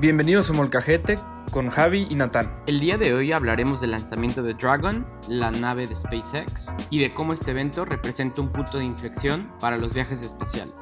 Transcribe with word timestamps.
Bienvenidos 0.00 0.48
a 0.48 0.54
Molcajete 0.54 1.16
con 1.52 1.68
Javi 1.68 2.06
y 2.08 2.14
Natán. 2.14 2.62
El 2.66 2.80
día 2.80 2.96
de 2.96 3.12
hoy 3.12 3.32
hablaremos 3.32 3.82
del 3.82 3.90
lanzamiento 3.90 4.42
de 4.42 4.54
Dragon, 4.54 5.06
la 5.28 5.50
nave 5.50 5.86
de 5.86 5.94
SpaceX, 5.94 6.74
y 6.88 7.00
de 7.00 7.10
cómo 7.10 7.34
este 7.34 7.50
evento 7.50 7.84
representa 7.84 8.40
un 8.40 8.48
punto 8.48 8.78
de 8.78 8.84
inflexión 8.84 9.52
para 9.60 9.76
los 9.76 9.92
viajes 9.92 10.22
espaciales. 10.22 10.74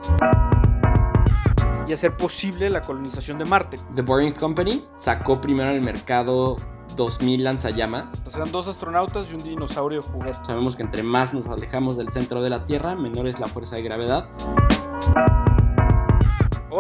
Y 1.89 1.93
hacer 1.93 2.17
posible 2.17 2.71
la 2.71 2.81
colonización 2.81 3.39
de 3.39 3.45
Marte. 3.45 3.79
The 3.97 4.03
Boring 4.03 4.35
Company 4.35 4.85
sacó 4.95 5.41
primero 5.41 5.71
al 5.71 5.81
mercado 5.81 6.55
2000 6.95 7.43
lanzallamas. 7.43 8.23
Serán 8.29 8.53
dos 8.53 8.69
astronautas 8.69 9.33
y 9.33 9.35
un 9.35 9.43
dinosaurio 9.43 10.01
juguete. 10.01 10.39
Sabemos 10.47 10.77
que 10.77 10.85
entre 10.85 11.03
más 11.03 11.35
nos 11.35 11.49
alejamos 11.49 11.97
del 11.97 12.11
centro 12.11 12.41
de 12.41 12.51
la 12.51 12.65
Tierra, 12.67 12.95
menor 12.95 13.27
es 13.27 13.41
la 13.41 13.49
fuerza 13.49 13.75
de 13.75 13.83
gravedad. 13.83 14.29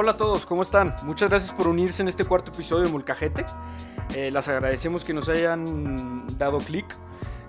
Hola 0.00 0.12
a 0.12 0.16
todos, 0.16 0.46
¿cómo 0.46 0.62
están? 0.62 0.94
Muchas 1.02 1.28
gracias 1.28 1.52
por 1.52 1.66
unirse 1.66 2.02
en 2.02 2.08
este 2.08 2.24
cuarto 2.24 2.52
episodio 2.52 2.84
de 2.84 2.88
Mulcajete. 2.88 3.44
Eh, 4.14 4.30
las 4.30 4.46
agradecemos 4.46 5.02
que 5.02 5.12
nos 5.12 5.28
hayan 5.28 6.24
dado 6.38 6.58
clic. 6.58 6.86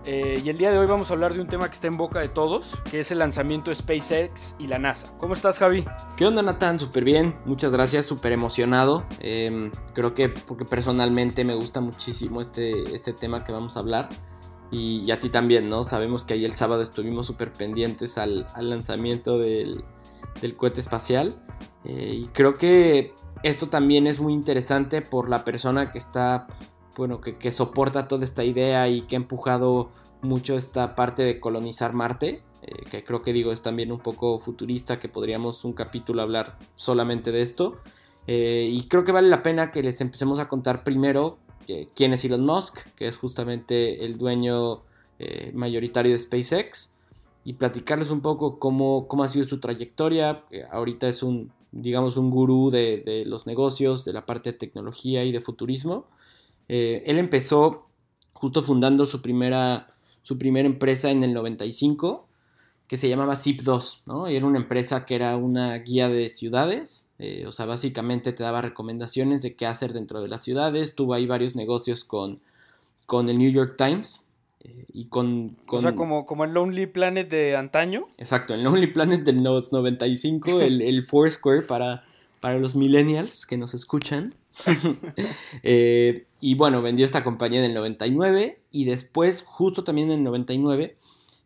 Eh, 0.05 0.41
y 0.43 0.49
el 0.49 0.57
día 0.57 0.71
de 0.71 0.79
hoy 0.79 0.87
vamos 0.87 1.11
a 1.11 1.13
hablar 1.13 1.31
de 1.31 1.41
un 1.41 1.47
tema 1.47 1.67
que 1.67 1.75
está 1.75 1.85
en 1.85 1.95
boca 1.95 2.21
de 2.21 2.27
todos, 2.27 2.81
que 2.89 3.01
es 3.01 3.11
el 3.11 3.19
lanzamiento 3.19 3.69
de 3.69 3.75
SpaceX 3.75 4.55
y 4.57 4.65
la 4.65 4.79
NASA. 4.79 5.15
¿Cómo 5.19 5.35
estás, 5.35 5.59
Javi? 5.59 5.85
¿Qué 6.17 6.25
onda, 6.25 6.41
Nathan? 6.41 6.79
Súper 6.79 7.03
bien, 7.03 7.37
muchas 7.45 7.71
gracias, 7.71 8.07
súper 8.07 8.31
emocionado. 8.31 9.05
Em, 9.19 9.69
creo 9.93 10.15
que 10.15 10.29
porque 10.29 10.65
personalmente 10.65 11.45
me 11.45 11.53
gusta 11.53 11.81
muchísimo 11.81 12.41
este, 12.41 12.95
este 12.95 13.13
tema 13.13 13.43
que 13.43 13.51
vamos 13.51 13.77
a 13.77 13.81
hablar. 13.81 14.09
Y, 14.71 15.03
y 15.05 15.11
a 15.11 15.19
ti 15.19 15.29
también, 15.29 15.69
¿no? 15.69 15.83
Sabemos 15.83 16.25
que 16.25 16.33
ahí 16.33 16.45
el 16.45 16.53
sábado 16.53 16.81
estuvimos 16.81 17.27
súper 17.27 17.53
pendientes 17.53 18.17
al, 18.17 18.47
lanzamiento 18.57 19.37
del, 19.37 19.83
del 20.41 20.55
cohete 20.55 20.81
espacial. 20.81 21.39
Eh, 21.85 22.21
y 22.23 22.25
creo 22.27 22.53
que 22.53 23.13
esto 23.43 23.69
también 23.69 24.07
es 24.07 24.19
muy 24.19 24.33
interesante 24.33 25.01
por 25.01 25.29
la 25.29 25.45
persona 25.45 25.91
que 25.91 25.97
está, 25.97 26.47
bueno, 26.97 27.21
que, 27.21 27.51
soporta 27.51 28.07
toda 28.07 28.23
esta 28.23 28.43
idea 28.43 28.87
y 28.89 29.01
que 29.01 29.15
ha 29.15 29.17
empujado 29.17 29.89
mucho 30.21 30.55
esta 30.55 30.95
parte 30.95 31.23
de 31.23 31.39
colonizar 31.39 31.93
Marte. 31.93 32.43
Eh, 32.61 32.83
que 32.91 33.03
creo 33.05 33.21
que 33.21 33.31
digo 33.31 33.53
es 33.53 33.61
también 33.61 33.91
un 33.91 33.99
poco 33.99 34.39
futurista, 34.39 34.99
que 34.99 35.07
podríamos 35.07 35.63
un 35.63 35.73
capítulo 35.73 36.21
hablar 36.21 36.57
solamente 36.75 37.31
de 37.31 37.41
esto. 37.41 37.77
Eh, 38.27 38.69
y 38.71 38.87
creo 38.87 39.05
que 39.05 39.11
vale 39.11 39.29
la 39.29 39.41
pena 39.41 39.71
que 39.71 39.81
les 39.81 40.01
empecemos 40.01 40.39
a 40.39 40.47
contar 40.47 40.83
primero 40.83 41.39
quién 41.95 42.13
es 42.13 42.25
Elon 42.25 42.43
Musk, 42.43 42.79
que 42.95 43.07
es 43.07 43.15
justamente 43.17 44.03
el 44.03 44.17
dueño 44.17 44.81
mayoritario 45.53 46.13
de 46.13 46.17
SpaceX 46.17 46.95
y 47.43 47.53
platicarles 47.53 48.09
un 48.09 48.21
poco 48.21 48.57
cómo, 48.57 49.07
cómo 49.07 49.23
ha 49.23 49.29
sido 49.29 49.45
su 49.45 49.59
trayectoria. 49.59 50.45
ahorita 50.71 51.07
es 51.07 51.21
un, 51.21 51.51
digamos, 51.71 52.17
un 52.17 52.29
gurú 52.29 52.69
de, 52.69 53.23
los 53.25 53.47
negocios, 53.47 54.05
de 54.05 54.13
la 54.13 54.25
parte 54.25 54.51
de 54.51 54.57
tecnología 54.57 55.23
y 55.23 55.31
de 55.31 55.41
futurismo. 55.41 56.07
Eh, 56.67 57.03
él 57.05 57.17
empezó 57.17 57.87
justo 58.33 58.63
fundando 58.63 59.05
su 59.05 59.21
primera, 59.21 59.87
su 60.21 60.37
primera 60.37 60.67
empresa 60.67 61.11
en 61.11 61.23
el 61.23 61.33
95 61.33 62.29
que 62.89 62.97
se 62.97 63.07
llamaba 63.07 63.35
ZIP2, 63.35 64.01
¿no? 64.07 64.27
Y 64.27 64.35
era 64.35 64.47
una 64.47 64.57
empresa 64.57 65.05
que 65.05 65.13
era 65.13 65.37
una 65.37 65.75
guía 65.75 66.09
de 66.09 66.27
ciudades, 66.29 67.11
eh, 67.19 67.45
o 67.45 67.51
sea, 67.51 67.67
básicamente 67.67 68.33
te 68.33 68.41
daba 68.41 68.61
recomendaciones 68.61 69.43
de 69.43 69.55
qué 69.55 69.67
hacer 69.67 69.93
dentro 69.93 70.21
de 70.21 70.27
las 70.27 70.43
ciudades, 70.43 70.95
tuvo 70.95 71.13
ahí 71.13 71.27
varios 71.27 71.55
negocios 71.55 72.03
con, 72.03 72.41
con 73.05 73.29
el 73.29 73.37
New 73.37 73.51
York 73.51 73.75
Times, 73.77 74.28
eh, 74.61 74.85
y 74.91 75.05
con, 75.05 75.57
O 75.67 75.79
sea, 75.79 75.95
como, 75.95 76.25
como 76.25 76.43
el 76.43 76.53
Lonely 76.53 76.87
Planet 76.87 77.29
de 77.29 77.55
antaño. 77.55 78.05
Exacto, 78.17 78.53
el 78.53 78.63
Lonely 78.63 78.87
Planet 78.87 79.23
del 79.23 79.41
95, 79.41 80.61
el, 80.61 80.81
el 80.81 81.05
Foursquare 81.05 81.61
para, 81.61 82.03
para 82.39 82.59
los 82.59 82.75
millennials 82.75 83.45
que 83.45 83.57
nos 83.57 83.73
escuchan. 83.73 84.35
Eh, 85.63 86.25
y 86.41 86.55
bueno, 86.55 86.81
vendió 86.81 87.05
esta 87.05 87.23
compañía 87.23 87.59
en 87.59 87.65
el 87.65 87.73
99 87.73 88.59
y 88.71 88.85
después, 88.85 89.43
justo 89.45 89.83
también 89.83 90.11
en 90.11 90.19
el 90.19 90.23
99, 90.23 90.97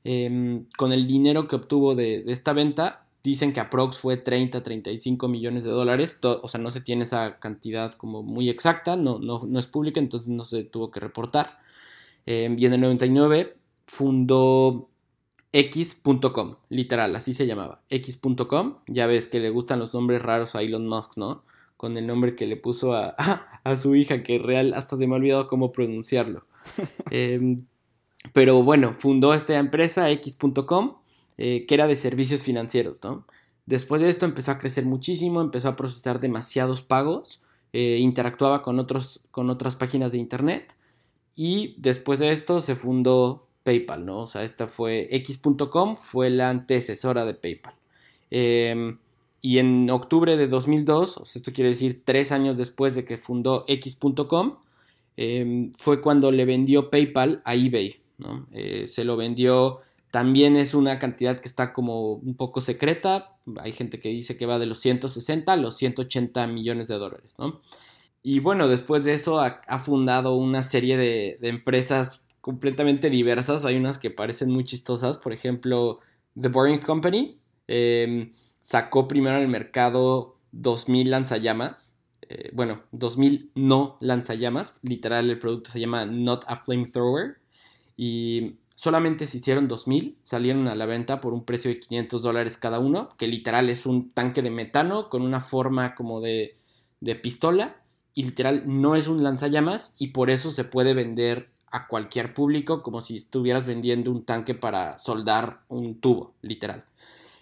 em, 0.04 0.66
con 0.78 0.92
el 0.92 1.08
dinero 1.08 1.48
que 1.48 1.56
obtuvo 1.56 1.96
de, 1.96 2.24
esta 2.28 2.54
venta, 2.54 3.06
dicen 3.24 3.54
que 3.54 3.60
aprox 3.60 4.00
fue 4.00 4.18
30, 4.18 4.64
35 4.64 5.28
millones 5.28 5.64
de 5.64 5.72
dólares. 5.72 6.20
o 6.24 6.48
sea, 6.48 6.60
no 6.60 6.72
se 6.72 6.82
tiene 6.82 7.04
esa 7.04 7.40
cantidad 7.40 7.94
como 7.94 8.24
muy 8.24 8.50
exacta, 8.50 8.96
no, 8.96 9.20
no, 9.20 9.44
no 9.46 9.60
es 9.60 9.68
pública, 9.68 10.00
entonces 10.00 10.30
no 10.30 10.44
se 10.44 10.64
tuvo 10.64 10.90
que 10.92 11.00
reportar. 11.00 11.63
Em, 12.26 12.58
y 12.58 12.66
en 12.66 12.74
el 12.74 12.82
99 12.82 13.58
fundó 13.86 14.90
X.com, 15.52 16.56
literal, 16.70 17.16
así 17.16 17.34
se 17.34 17.46
llamaba, 17.46 17.84
X.com. 17.90 18.78
Ya 18.88 19.08
ves 19.08 19.28
que 19.28 19.40
le 19.40 19.50
gustan 19.50 19.80
los 19.80 19.94
nombres 19.94 20.22
raros 20.22 20.56
a 20.56 20.62
Elon 20.62 20.88
Musk, 20.88 21.18
¿no? 21.18 21.44
Con 21.78 21.98
el 21.98 22.08
nombre 22.08 22.36
que 22.36 22.48
le 22.48 22.58
puso 22.58 22.94
a, 22.94 23.16
a 23.64 23.78
su 23.78 23.96
hija, 23.96 24.24
que 24.24 24.40
real 24.40 24.74
hasta 24.74 24.98
se 24.98 25.06
me 25.08 25.14
ha 25.14 25.18
olvidado 25.18 25.48
cómo 25.48 25.72
pronunciarlo. 25.72 26.46
Em, 27.12 27.66
pero 28.32 28.64
bueno, 28.64 28.96
fundó 28.98 29.34
esta 29.34 29.58
empresa 29.58 30.10
X.com, 30.10 30.96
eh, 31.38 31.66
que 31.68 31.76
era 31.76 31.88
de 31.88 31.96
servicios 31.96 32.42
financieros, 32.42 33.04
¿no? 33.04 33.28
Después 33.66 34.02
de 34.02 34.10
esto 34.10 34.26
empezó 34.26 34.52
a 34.52 34.60
crecer 34.60 34.86
muchísimo, 34.86 35.42
empezó 35.42 35.70
a 35.70 35.76
procesar 35.76 36.20
demasiados 36.20 36.82
pagos, 36.82 37.42
eh, 37.74 37.98
interactuaba 38.00 38.62
con, 38.62 38.80
otros, 38.80 39.22
con 39.32 39.50
otras 39.50 39.76
páginas 39.76 40.12
de 40.12 40.18
internet 40.20 40.76
y 41.36 41.76
después 41.78 42.20
de 42.20 42.32
esto 42.32 42.62
se 42.62 42.76
fundó 42.76 43.48
PayPal, 43.64 44.06
¿no? 44.06 44.22
O 44.22 44.28
sea, 44.28 44.44
esta 44.44 44.68
fue 44.68 45.08
X.com, 45.12 45.96
fue 45.96 46.30
la 46.30 46.50
antecesora 46.50 47.26
de 47.26 47.34
PayPal. 47.34 47.74
Em, 48.30 48.98
y 49.42 49.60
en 49.60 49.90
octubre 49.90 50.38
de 50.38 50.48
2002, 50.48 51.18
o 51.18 51.26
sea, 51.26 51.40
esto 51.40 51.54
quiere 51.54 51.70
decir 51.70 52.02
tres 52.06 52.32
años 52.32 52.58
después 52.58 52.96
de 52.96 53.06
que 53.06 53.18
fundó 53.18 53.66
X.com, 53.68 54.58
em, 55.18 55.72
fue 55.78 56.02
cuando 56.02 56.32
le 56.32 56.46
vendió 56.46 56.90
PayPal 56.90 57.42
a 57.46 57.56
eBay, 57.56 58.02
¿no? 58.18 58.48
Eh, 58.52 58.88
se 58.90 59.04
lo 59.04 59.18
vendió, 59.18 59.80
también 60.12 60.56
es 60.58 60.74
una 60.74 61.00
cantidad 61.00 61.40
que 61.40 61.48
está 61.48 61.74
como 61.74 62.14
un 62.14 62.36
poco 62.36 62.62
secreta, 62.62 63.36
hay 63.58 63.72
gente 63.74 64.00
que 64.00 64.10
dice 64.10 64.38
que 64.38 64.46
va 64.46 64.60
de 64.60 64.66
los 64.66 64.80
160 64.80 65.52
a 65.52 65.58
los 65.58 65.76
180 65.78 66.48
millones 66.48 66.88
de 66.88 66.98
dólares, 66.98 67.36
¿no? 67.38 67.62
Y 68.24 68.40
bueno, 68.40 68.70
después 68.70 69.04
de 69.04 69.14
eso 69.14 69.42
ha, 69.42 69.80
fundado 69.80 70.36
una 70.36 70.64
serie 70.64 70.96
de, 70.98 71.38
empresas 71.42 72.26
completamente 72.40 73.10
diversas. 73.10 73.66
Hay 73.66 73.76
unas 73.76 74.00
que 74.00 74.12
parecen 74.12 74.50
muy 74.50 74.64
chistosas. 74.64 75.18
Por 75.18 75.34
ejemplo, 75.34 76.00
The 76.40 76.48
Boring 76.48 76.80
Company 76.80 77.38
em, 77.68 78.32
sacó 78.62 79.10
primero 79.10 79.36
al 79.36 79.50
mercado 79.50 80.38
2000 80.54 81.12
lanzallamas. 81.12 82.00
Eh, 82.30 82.52
bueno, 82.54 82.84
2000 82.94 83.52
no 83.56 83.98
lanzallamas. 84.00 84.74
Literal, 84.84 85.30
el 85.30 85.38
producto 85.38 85.70
se 85.72 85.82
llama 85.82 86.06
Not 86.06 86.46
a 86.48 86.56
Flamethrower. 86.56 87.40
Y 87.98 88.56
solamente 88.76 89.28
se 89.28 89.38
hicieron 89.38 89.68
2000. 89.68 90.18
Salieron 90.24 90.70
a 90.70 90.76
la 90.76 90.86
venta 90.86 91.20
por 91.20 91.34
un 91.34 91.44
precio 91.44 91.70
de 91.70 91.80
500 91.80 92.22
dólares 92.22 92.56
cada 92.56 92.80
uno. 92.80 93.10
Que 93.18 93.28
literal 93.28 93.70
es 93.70 93.86
un 93.86 94.12
tanque 94.12 94.42
de 94.42 94.50
metano 94.50 95.10
con 95.10 95.24
una 95.24 95.42
forma 95.42 95.94
como 95.94 96.22
de, 96.22 96.56
de 97.02 97.16
pistola 97.16 97.83
y 98.16 98.24
literal 98.24 98.64
no 98.66 98.96
es 98.96 99.08
un 99.08 99.24
lanzallamas 99.24 99.96
y 99.98 100.10
por 100.10 100.30
eso 100.30 100.52
se 100.52 100.64
puede 100.64 100.94
vender 100.94 101.50
a 101.68 101.88
cualquier 101.88 102.34
público 102.34 102.84
como 102.84 103.02
si 103.02 103.16
estuvieras 103.16 103.66
vendiendo 103.66 104.12
un 104.12 104.24
tanque 104.24 104.54
para 104.54 105.00
soldar 105.00 105.62
un 105.70 106.00
tubo, 106.00 106.34
literal. 106.42 106.86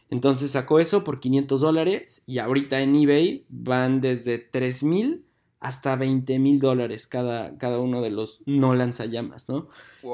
Entonces 0.09 0.51
sacó 0.51 0.79
eso 0.79 1.03
por 1.03 1.19
500 1.19 1.61
dólares 1.61 2.23
y 2.25 2.39
ahorita 2.39 2.81
en 2.81 2.95
eBay 2.95 3.45
van 3.49 4.01
desde 4.01 4.39
3 4.39 4.83
mil 4.83 5.25
hasta 5.59 5.95
20 5.95 6.39
mil 6.39 6.59
dólares 6.59 7.07
cada, 7.07 7.57
cada 7.57 7.79
uno 7.79 8.01
de 8.01 8.09
los 8.09 8.41
no 8.45 8.73
lanzallamas, 8.73 9.47
¿no? 9.47 9.67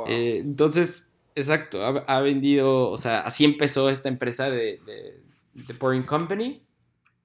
Eh, 0.08 0.40
entonces, 0.42 1.14
exacto, 1.36 1.84
ha, 1.84 2.22
vendido, 2.22 2.90
o 2.90 2.98
sea, 2.98 3.22
así 3.22 3.46
empezó 3.46 3.90
esta 3.90 4.10
empresa 4.10 4.50
de, 4.50 4.80
de, 4.86 5.22
de 5.54 5.74
Pouring 5.76 6.04
Company 6.04 6.62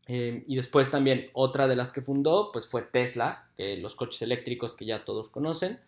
Em, 0.07 0.44
y 0.47 0.56
después 0.56 0.91
también 0.91 1.31
otra 1.32 1.69
de 1.69 1.76
las 1.76 1.93
que 1.93 2.03
fundó 2.03 2.50
pues 2.53 2.67
fue 2.67 2.82
Tesla, 2.82 3.49
los 3.79 3.94
coches 3.94 4.21
eléctricos 4.23 4.75
que 4.75 4.85
ya 4.85 5.05
todos 5.05 5.29
conocen, 5.29 5.79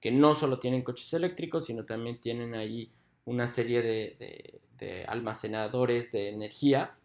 que 0.00 0.10
no 0.10 0.34
solo 0.34 0.58
tienen 0.58 0.82
coches 0.82 1.12
eléctricos, 1.12 1.66
sino 1.66 1.84
también 1.84 2.20
tienen 2.20 2.54
ahí 2.56 2.90
una 3.24 3.46
serie 3.46 3.82
de, 3.82 5.04
almacenadores 5.06 6.10
de 6.10 6.30
energía. 6.30 6.96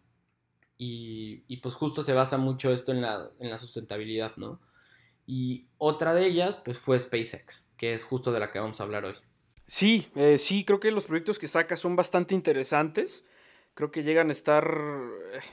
Y, 0.78 1.57
pues 1.57 1.75
justo 1.75 2.04
se 2.04 2.13
basa 2.13 2.38
mucho 2.38 2.74
esto 2.74 2.92
en 2.92 3.01
la, 3.01 3.30
en 3.39 3.50
la 3.50 3.57
sustentabilidad, 3.57 4.36
¿no? 4.38 4.60
Y 5.28 5.66
otra 5.78 6.13
de 6.13 6.25
ellas 6.25 6.57
pues 6.63 6.78
fue 6.78 7.00
SpaceX, 7.00 7.72
que 7.78 7.94
es 7.94 8.04
justo 8.04 8.31
de 8.31 8.39
la 8.39 8.51
que 8.51 8.60
vamos 8.60 8.80
a 8.80 8.84
hablar 8.84 9.06
hoy. 9.06 9.16
Sí, 9.68 10.07
eh, 10.16 10.38
sí, 10.38 10.63
creo 10.63 10.80
que 10.80 10.92
los 10.92 11.06
proyectos 11.06 11.39
que 11.39 11.48
saca 11.48 11.75
son 11.75 11.95
bastante 11.95 12.36
interesantes 12.36 13.24
creo 13.75 13.92
que 13.92 14.04
llegan 14.04 14.30
a 14.30 14.31
estar, 14.31 14.68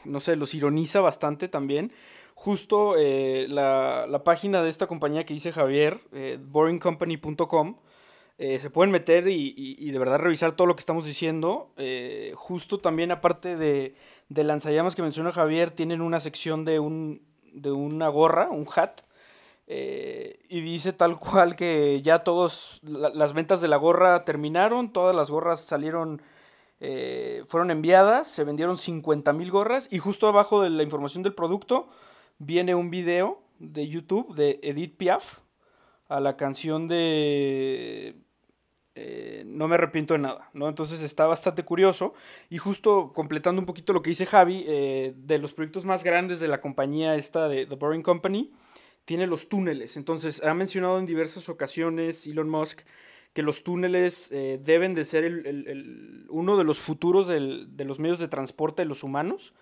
no 0.05 0.21
sé, 0.21 0.37
los 0.37 0.55
ironiza 0.55 1.01
bastante 1.01 1.49
también. 1.49 1.93
Justo 2.35 2.95
eh, 2.97 3.47
la, 3.49 4.23
página 4.25 4.63
de 4.63 4.71
esta 4.71 4.87
compañía 4.87 5.25
que 5.25 5.35
dice 5.35 5.53
Javier, 5.53 6.01
eh, 6.13 6.39
boringcompany.com, 6.41 7.77
eh, 8.39 8.59
se 8.59 8.71
pueden 8.71 8.91
meter 8.91 9.29
y, 9.29 9.91
de 9.91 9.99
verdad 9.99 10.19
revisar 10.19 10.53
todo 10.53 10.67
lo 10.67 10.75
que 10.75 10.81
estamos 10.81 11.05
diciendo. 11.05 11.73
justo 12.35 12.79
también 12.79 13.11
aparte 13.11 13.57
de, 13.57 13.95
lanzallamas 14.29 14.95
que 14.95 15.03
menciona 15.03 15.31
Javier, 15.31 15.71
tienen 15.71 16.01
una 16.01 16.19
sección 16.19 16.65
de, 16.65 16.81
un, 16.81 17.23
de 17.53 17.71
una 17.71 18.09
gorra, 18.09 18.49
un 18.51 18.67
hat, 18.75 19.03
Eh, 19.69 20.41
y 20.49 20.61
dice 20.61 20.93
tal 20.93 21.19
cual 21.19 21.57
que 21.57 22.03
ya 22.03 22.25
todos, 22.25 22.81
las 22.83 23.33
ventas 23.33 23.61
de 23.61 23.69
la 23.69 23.77
gorra 23.77 24.25
terminaron, 24.25 24.93
todas 24.93 25.15
las 25.15 25.31
gorras 25.31 25.61
salieron, 25.61 26.21
eh, 26.85 27.45
fueron 27.47 27.71
enviadas, 27.71 28.27
se 28.27 28.43
vendieron 28.43 28.77
50 28.77 29.33
mil 29.35 29.53
gorras 29.53 29.87
y 29.93 29.99
justo 29.99 30.27
abajo 30.27 30.61
de 30.65 30.69
la 30.69 30.83
información 30.83 31.23
del 31.23 31.33
producto 31.33 31.89
viene 32.39 32.75
un 32.75 32.91
video 32.91 33.41
de 33.61 33.87
YouTube 33.87 34.35
de 34.35 34.59
Edith 34.65 34.97
Piaf 34.97 35.39
a 36.09 36.19
la 36.19 36.37
canción 36.37 36.89
de 36.89 38.17
eh, 38.97 39.45
No 39.47 39.69
me 39.69 39.77
arrepiento 39.77 40.15
de 40.15 40.19
nada, 40.19 40.51
¿no? 40.55 40.69
Entonces 40.69 41.03
está 41.03 41.27
bastante 41.27 41.65
curioso 41.65 42.15
y 42.51 42.59
justo 42.59 43.13
completando 43.15 43.61
un 43.61 43.67
poquito 43.67 43.93
lo 43.93 44.03
que 44.03 44.11
dice 44.11 44.27
Javi, 44.27 44.65
de 44.65 45.39
los 45.39 45.55
proyectos 45.55 45.85
más 45.85 46.03
grandes 46.03 46.41
de 46.41 46.49
la 46.49 46.61
compañía 46.61 47.15
esta 47.15 47.47
de 47.47 47.65
The 47.65 47.77
Boring 47.77 48.03
Company, 48.03 48.51
tiene 49.05 49.29
los 49.29 49.49
túneles. 49.49 49.97
Entonces, 49.97 50.43
ha 50.43 50.53
mencionado 50.53 50.99
en 50.99 51.07
diversas 51.07 51.49
ocasiones 51.49 52.27
Elon 52.27 52.49
Musk 52.49 52.81
que 53.33 53.43
los 53.43 53.65
túneles 53.65 54.31
eh, 54.31 54.61
deben 54.63 54.95
de 54.95 55.05
ser 55.05 55.25
el, 55.25 56.27
uno 56.29 56.57
de 56.57 56.65
los 56.65 56.79
futuros 56.79 57.29
de 57.29 57.85
los 57.85 57.99
medios 57.99 58.19
de 58.19 58.29
transporte 58.29 58.83
de 58.83 58.87
los 58.87 59.03
humanos, 59.03 59.55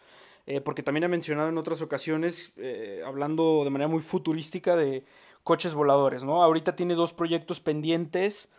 eh, 0.46 0.60
porque 0.60 0.82
también 0.82 1.04
ha 1.04 1.08
mencionado 1.08 1.48
en 1.48 1.58
otras 1.58 1.80
ocasiones, 1.82 2.52
eh, 2.56 3.02
hablando 3.06 3.62
de 3.62 3.70
manera 3.70 3.88
muy 3.88 4.00
futurística, 4.00 4.74
de 4.74 5.04
coches 5.44 5.74
voladores. 5.74 6.24
¿no? 6.24 6.42
Ahorita 6.42 6.74
tiene 6.74 6.94
dos 6.94 7.12
proyectos 7.12 7.60
pendientes, 7.60 8.50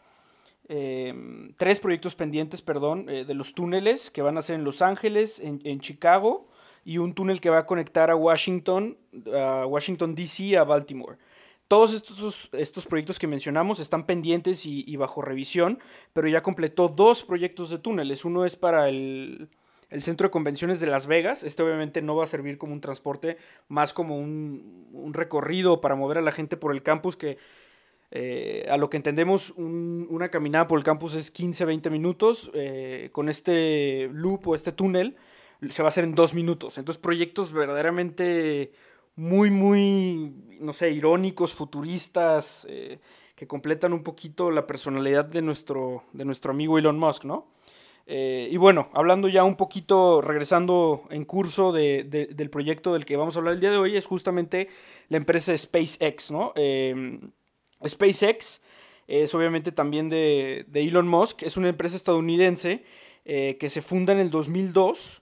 tres 1.58 1.80
proyectos 1.82 2.16
pendientes, 2.16 2.62
perdón, 2.62 3.06
de 3.06 3.34
los 3.34 3.54
túneles 3.54 4.10
que 4.10 4.22
van 4.22 4.38
a 4.38 4.42
ser 4.42 4.56
en 4.56 4.64
Los 4.64 4.82
Ángeles, 4.82 5.42
en, 5.42 5.60
en 5.66 5.82
Chicago 5.82 6.48
y 6.86 6.98
un 6.98 7.14
túnel 7.14 7.42
que 7.42 7.50
va 7.50 7.60
a 7.60 7.66
conectar 7.66 8.10
a 8.10 8.16
Washington, 8.16 8.98
a 9.36 9.66
Washington 9.66 10.16
DC 10.16 10.58
a 10.58 10.64
Baltimore. 10.64 11.18
Todos 11.72 11.94
estos, 11.94 12.50
estos 12.52 12.86
proyectos 12.86 13.18
que 13.18 13.28
mencionamos 13.28 13.80
están 13.80 14.06
pendientes 14.06 14.66
y, 14.66 14.94
bajo 14.98 15.22
revisión, 15.22 15.80
pero 16.12 16.28
ya 16.28 16.44
completó 16.44 16.90
dos 16.90 17.24
proyectos 17.24 17.70
de 17.70 17.78
túneles. 17.78 18.26
Uno 18.26 18.44
es 18.44 18.58
para 18.58 18.90
el, 18.90 19.48
centro 20.00 20.28
de 20.28 20.32
convenciones 20.32 20.82
de 20.82 20.88
Las 20.88 21.08
Vegas. 21.08 21.46
Este 21.46 21.64
obviamente 21.64 22.02
no 22.02 22.18
va 22.18 22.26
a 22.26 22.28
servir 22.28 22.58
como 22.58 22.74
un 22.74 22.82
transporte, 22.82 23.38
más 23.70 23.94
como 23.94 24.18
un, 24.18 25.14
recorrido 25.14 25.80
para 25.80 25.96
mover 25.96 26.18
a 26.18 26.22
la 26.22 26.34
gente 26.34 26.58
por 26.58 26.74
el 26.74 26.84
campus 26.84 27.16
que... 27.16 27.38
Eh, 28.12 28.68
a 28.70 28.76
lo 28.76 28.90
que 28.90 28.98
entendemos, 28.98 29.52
una 29.56 30.28
caminada 30.28 30.68
por 30.68 30.78
el 30.78 30.84
campus 30.84 31.16
es 31.16 31.34
15-20 31.34 31.90
minutos. 31.90 32.52
Eh, 32.54 33.12
con 33.14 33.30
este 33.30 34.10
loop 34.12 34.46
o 34.46 34.56
este 34.56 34.74
túnel, 34.74 35.16
se 35.70 35.84
va 35.84 35.88
a 35.88 35.92
hacer 35.92 36.04
en 36.04 36.16
dos 36.16 36.34
minutos. 36.34 36.78
Entonces, 36.78 37.02
proyectos 37.02 37.54
verdaderamente 37.54 38.74
muy, 39.16 39.50
muy, 39.52 40.34
no 40.60 40.74
sé, 40.74 40.92
irónicos, 40.92 41.54
futuristas, 41.54 42.66
eh, 42.70 43.00
que 43.36 43.48
completan 43.48 43.94
un 43.94 44.04
poquito 44.04 44.52
la 44.52 44.68
personalidad 44.68 45.26
de 45.26 45.42
nuestro, 45.42 46.04
de 46.14 46.26
nuestro 46.26 46.52
amigo 46.52 46.78
Elon 46.78 46.98
Musk, 46.98 47.26
¿no? 47.26 47.48
Eh, 48.08 48.50
y 48.52 48.58
bueno, 48.58 48.90
hablando 48.94 49.28
ya 49.28 49.44
un 49.44 49.56
poquito, 49.56 50.22
regresando 50.22 51.04
en 51.10 51.24
curso 51.24 51.72
del 51.72 52.50
proyecto 52.50 52.94
del 52.94 53.06
que 53.06 53.16
vamos 53.16 53.36
a 53.36 53.40
hablar 53.40 53.56
el 53.56 53.60
día 53.60 53.72
de 53.72 53.78
hoy, 53.78 53.96
es 53.96 54.06
justamente 54.06 54.70
la 55.10 55.18
empresa 55.18 55.56
SpaceX, 55.56 56.32
¿no? 56.32 56.52
Eh, 56.56 57.20
SpaceX 57.88 58.62
es 59.08 59.34
obviamente 59.36 59.72
también 59.72 60.10
de, 60.10 60.66
de, 60.68 60.82
Elon 60.82 61.08
Musk, 61.08 61.44
es 61.44 61.58
una 61.58 61.70
empresa 61.70 61.96
estadounidense 61.96 62.84
que 63.24 63.70
se 63.70 63.82
funda 63.82 64.14
en 64.14 64.20
el 64.20 64.32
2002 64.32 65.21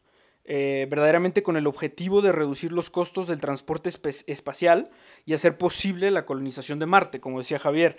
eh, 0.52 0.88
verdaderamente 0.90 1.44
con 1.44 1.58
el 1.58 1.68
objetivo 1.68 2.24
de 2.24 2.32
reducir 2.32 2.72
los 2.72 2.90
costos 2.90 3.28
del 3.28 3.40
transporte 3.40 3.92
espacial 4.26 4.90
y 5.24 5.34
hacer 5.34 5.60
posible 5.60 6.10
la 6.10 6.26
colonización 6.26 6.80
de 6.80 6.88
Marte, 6.88 7.20
como 7.20 7.38
decía 7.38 7.60
Javier. 7.60 7.98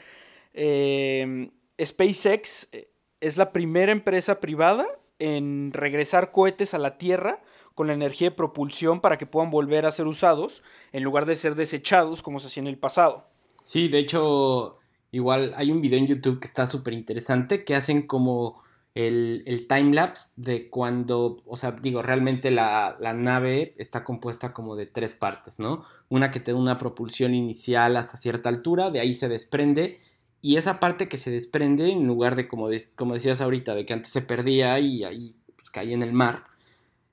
Eh, 0.52 1.48
SpaceX 1.80 2.68
eh, 2.72 2.90
es 3.20 3.36
la 3.36 3.52
primera 3.52 3.92
empresa 3.92 4.40
privada 4.40 4.88
en 5.20 5.72
regresar 5.72 6.32
cohetes 6.32 6.74
a 6.74 6.78
la 6.78 6.98
Tierra 6.98 7.40
con 7.76 7.86
la 7.86 7.92
energía 7.92 8.30
de 8.30 8.36
propulsión 8.36 9.00
para 9.00 9.16
que 9.16 9.26
puedan 9.26 9.52
volver 9.52 9.86
a 9.86 9.92
ser 9.92 10.08
usados 10.08 10.64
en 10.90 11.04
lugar 11.04 11.26
de 11.26 11.36
ser 11.36 11.54
desechados 11.54 12.20
como 12.20 12.40
se 12.40 12.48
hacía 12.48 12.62
en 12.62 12.66
el 12.66 12.78
pasado. 12.78 13.28
Sí, 13.64 13.86
de 13.86 14.00
hecho, 14.00 14.80
igual 15.12 15.52
hay 15.54 15.70
un 15.70 15.80
video 15.80 16.00
en 16.00 16.08
YouTube 16.08 16.40
que 16.40 16.48
está 16.48 16.66
súper 16.66 16.94
interesante 16.94 17.64
que 17.64 17.76
hacen 17.76 18.08
como 18.08 18.60
el, 18.94 19.42
el 19.46 19.68
timelapse 19.68 20.32
de 20.36 20.68
cuando, 20.68 21.42
o 21.46 21.56
sea, 21.56 21.72
digo, 21.72 22.02
realmente 22.02 22.50
la, 22.50 22.96
nave 23.14 23.74
está 23.78 24.04
compuesta 24.04 24.52
como 24.52 24.76
de 24.76 24.86
tres 24.86 25.14
partes, 25.14 25.58
¿no? 25.58 25.84
Una 26.08 26.30
que 26.30 26.40
te 26.40 26.52
da 26.52 26.58
una 26.58 26.78
propulsión 26.78 27.34
inicial 27.34 27.96
hasta 27.96 28.16
cierta 28.16 28.48
altura, 28.48 28.90
de 28.90 29.00
ahí 29.00 29.14
se 29.14 29.28
desprende, 29.28 29.98
y 30.42 30.56
esa 30.56 30.80
parte 30.80 31.08
que 31.08 31.18
se 31.18 31.30
desprende, 31.30 31.90
en 31.90 32.06
lugar 32.06 32.34
de, 32.34 32.48
como, 32.48 32.68
como 32.96 33.14
decías 33.14 33.40
ahorita, 33.40 33.74
de 33.74 33.86
que 33.86 33.92
antes 33.92 34.10
se 34.10 34.22
perdía 34.22 34.78
y 34.80 35.04
ahí 35.04 35.36
pues, 35.56 35.70
caía 35.70 35.94
en 35.94 36.02
el 36.02 36.12
mar, 36.12 36.46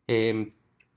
em, 0.08 0.54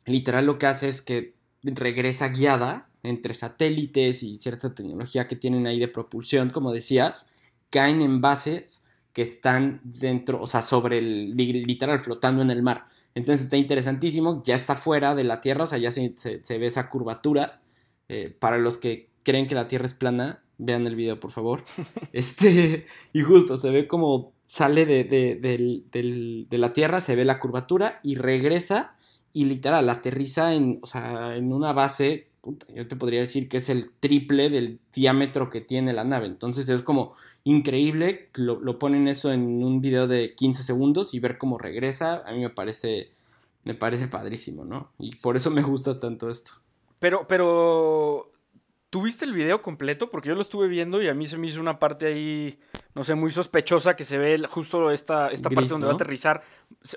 literal 0.06 0.46
lo 0.46 0.58
que 0.58 0.66
hace 0.66 0.88
es 0.88 1.02
que 1.02 1.34
regresa 1.62 2.28
guiada 2.28 2.88
entre 3.02 3.34
satélites 3.34 4.22
y 4.22 4.36
cierta 4.36 4.74
tecnología 4.74 5.28
que 5.28 5.36
tienen 5.36 5.66
ahí 5.66 5.78
de 5.78 5.88
propulsión, 5.88 6.50
como 6.50 6.72
decías, 6.72 7.26
caen 7.70 8.02
en 8.02 8.20
bases 8.20 8.79
que 9.12 9.22
están 9.22 9.80
dentro, 9.84 10.40
o 10.40 10.46
sea, 10.46 10.62
sobre 10.62 10.98
el 10.98 11.36
literal 11.36 11.98
flotando 11.98 12.42
en 12.42 12.50
el 12.50 12.62
mar. 12.62 12.86
Entonces 13.14 13.44
está 13.44 13.56
interesantísimo, 13.56 14.42
ya 14.44 14.54
está 14.54 14.76
fuera 14.76 15.14
de 15.14 15.24
la 15.24 15.40
Tierra, 15.40 15.64
o 15.64 15.66
sea, 15.66 15.78
ya 15.78 15.90
se, 15.90 16.14
ve 16.48 16.66
esa 16.66 16.88
curvatura. 16.90 17.60
Eh, 18.08 18.34
para 18.38 18.58
los 18.58 18.76
que 18.76 19.10
creen 19.22 19.48
que 19.48 19.54
la 19.54 19.68
Tierra 19.68 19.86
es 19.86 19.94
plana, 19.94 20.42
vean 20.58 20.86
el 20.86 20.96
video, 20.96 21.18
por 21.18 21.32
favor. 21.32 21.64
este, 22.12 22.86
y 23.12 23.22
justo, 23.22 23.56
se 23.56 23.70
ve 23.70 23.88
como 23.88 24.32
sale 24.46 24.86
de, 24.86 25.04
de, 25.04 26.58
la 26.58 26.72
Tierra, 26.72 27.00
se 27.00 27.16
ve 27.16 27.24
la 27.24 27.40
curvatura 27.40 28.00
y 28.02 28.16
regresa 28.16 28.96
y 29.32 29.44
literal 29.44 29.88
aterriza 29.88 30.54
en, 30.54 30.80
o 30.82 30.86
sea, 30.86 31.36
en 31.36 31.52
una 31.52 31.72
base, 31.72 32.29
yo 32.74 32.88
te 32.88 32.96
podría 32.96 33.20
decir 33.20 33.48
que 33.48 33.58
es 33.58 33.68
el 33.68 33.90
triple 34.00 34.48
del 34.48 34.80
diámetro 34.92 35.50
que 35.50 35.60
tiene 35.60 35.92
la 35.92 36.04
nave. 36.04 36.26
Entonces 36.26 36.68
es 36.68 36.82
como 36.82 37.14
increíble. 37.44 38.30
Lo, 38.34 38.78
ponen 38.78 39.08
eso 39.08 39.32
en 39.32 39.62
un 39.62 39.80
video 39.80 40.06
de 40.06 40.34
15 40.34 40.62
segundos 40.62 41.14
y 41.14 41.20
ver 41.20 41.38
cómo 41.38 41.58
regresa, 41.58 42.22
a 42.26 42.32
mí 42.32 42.40
me 42.40 42.50
parece, 42.50 43.10
me 43.64 43.74
parece 43.74 44.08
padrísimo, 44.08 44.64
¿no? 44.64 44.90
Y 44.98 45.16
por 45.16 45.36
eso 45.36 45.50
me 45.50 45.62
gusta 45.62 46.00
tanto 46.00 46.30
esto. 46.30 46.52
Pero, 46.98 47.26
pero, 47.26 48.32
¿tuviste 48.90 49.24
el 49.24 49.32
video 49.32 49.62
completo? 49.62 50.10
Porque 50.10 50.28
yo 50.28 50.34
lo 50.34 50.42
estuve 50.42 50.68
viendo 50.68 51.02
y 51.02 51.08
a 51.08 51.14
mí 51.14 51.26
se 51.26 51.38
me 51.38 51.46
hizo 51.46 51.60
una 51.60 51.78
parte 51.78 52.06
ahí, 52.06 52.58
no 52.94 53.04
sé, 53.04 53.14
muy 53.14 53.30
sospechosa 53.30 53.96
que 53.96 54.04
se 54.04 54.18
ve 54.18 54.38
justo 54.48 54.90
esta, 54.90 55.28
esta 55.28 55.50
parte 55.50 55.70
donde 55.70 55.86
va 55.86 55.92
a 55.92 55.96
aterrizar. 55.96 56.42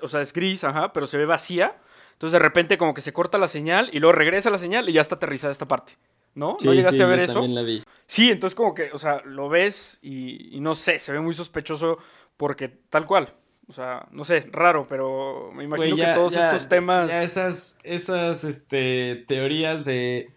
O 0.02 0.08
sea, 0.08 0.20
es 0.20 0.32
gris, 0.32 0.64
ajá, 0.64 0.92
pero 0.92 1.06
se 1.06 1.18
ve 1.18 1.26
vacía. 1.26 1.80
Entonces 2.14 2.32
de 2.32 2.38
repente 2.38 2.78
como 2.78 2.94
que 2.94 3.02
se 3.02 3.12
corta 3.12 3.38
la 3.38 3.48
señal 3.48 3.90
y 3.92 4.00
luego 4.00 4.12
regresa 4.12 4.50
la 4.50 4.58
señal 4.58 4.88
y 4.88 4.92
ya 4.92 5.02
está 5.02 5.16
aterrizada 5.16 5.52
esta 5.52 5.68
parte. 5.68 5.94
¿no? 6.34 6.56
¿No 6.62 6.74
llegaste 6.74 7.02
a 7.02 7.06
ver 7.06 7.20
eso? 7.20 7.34
También 7.34 7.54
la 7.54 7.62
vi. 7.62 7.82
Sí, 8.06 8.30
entonces 8.30 8.54
como 8.54 8.74
que, 8.74 8.90
o 8.92 8.98
sea, 8.98 9.22
lo 9.24 9.48
ves 9.48 9.98
y, 10.02 10.58
no 10.60 10.74
sé, 10.74 10.98
se 10.98 11.12
ve 11.12 11.20
muy 11.20 11.34
sospechoso 11.34 11.98
porque 12.36 12.68
tal 12.68 13.06
cual. 13.06 13.32
O 13.66 13.72
sea, 13.72 14.06
no 14.10 14.24
sé, 14.24 14.46
raro, 14.50 14.86
pero 14.88 15.50
me 15.54 15.64
imagino 15.64 15.96
que 15.96 16.12
todos 16.14 16.36
estos 16.36 16.68
temas. 16.68 17.08
Ya 17.08 17.22
esas, 17.22 17.78
esas 17.82 18.44
este, 18.44 19.24
teorías 19.26 19.86
de 19.86 20.30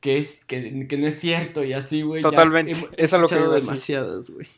que 0.00 0.18
es 0.18 0.44
que, 0.44 0.58
no 0.98 1.06
es 1.06 1.20
cierto 1.20 1.62
y 1.62 1.72
así, 1.72 2.02
güey. 2.02 2.22
Totalmente. 2.22 2.72
Esa 2.96 3.16
es 3.16 3.22
lo 3.22 3.28
que 3.28 3.36
demasiadas, 3.36 4.30
güey. 4.30 4.48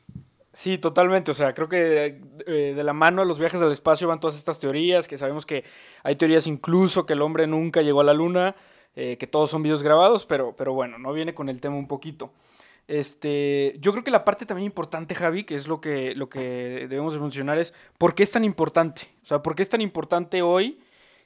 Sí, 0.55 0.79
totalmente. 0.79 1.33
O 1.33 1.35
sea, 1.35 1.53
creo 1.53 1.69
que 1.69 2.23
eh, 2.47 2.73
de 2.75 2.85
la 2.85 2.93
mano 2.93 3.23
a 3.23 3.25
los 3.25 3.39
viajes 3.39 3.61
al 3.61 3.73
espacio 3.73 4.09
van 4.09 4.21
todas 4.21 4.37
estas 4.37 4.61
teorías, 4.61 5.09
que 5.09 5.19
sabemos 5.19 5.45
que 5.45 5.65
hay 6.03 6.17
teorías 6.17 6.47
incluso 6.47 7.05
que 7.05 7.13
el 7.13 7.23
hombre 7.23 7.47
nunca 7.47 7.83
llegó 7.83 8.01
a 8.01 8.05
la 8.05 8.15
luna. 8.15 8.57
Eh, 8.97 9.17
que 9.19 9.27
todos 9.27 9.51
son 9.51 9.63
videos 9.65 9.83
grabados, 9.83 10.25
pero, 10.25 10.55
pero 10.55 10.73
bueno, 10.73 10.99
no 10.99 11.13
viene 11.13 11.35
con 11.35 11.49
el 11.49 11.61
tema 11.61 11.77
un 11.77 11.89
poquito. 11.89 12.33
Este, 12.87 13.77
yo 13.81 13.93
creo 13.93 14.05
que 14.05 14.11
la 14.13 14.25
parte 14.25 14.47
también 14.47 14.67
importante, 14.67 15.17
Javi, 15.17 15.45
que 15.45 15.57
es 15.57 15.67
lo 15.67 15.81
que, 15.81 16.15
lo 16.15 16.29
que 16.29 16.87
debemos 16.89 17.15
de 17.15 17.21
mencionar, 17.21 17.59
es 17.59 17.75
por 17.99 18.15
qué 18.15 18.23
es 18.23 18.31
tan 18.31 18.45
importante. 18.45 19.09
O 19.23 19.27
sea, 19.27 19.43
por 19.43 19.57
qué 19.57 19.63
es 19.63 19.69
tan 19.69 19.81
importante 19.81 20.43
hoy 20.43 20.81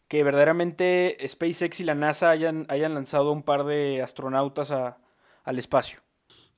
que 0.09 0.23
verdaderamente 0.25 1.19
SpaceX 1.27 1.81
y 1.81 1.85
la 1.85 1.95
NASA 1.95 2.31
hayan, 2.31 2.65
hayan 2.71 2.95
lanzado 2.95 3.33
un 3.33 3.43
par 3.43 3.65
de 3.65 4.01
astronautas 4.03 4.71
al 4.71 5.59
espacio. 5.59 6.01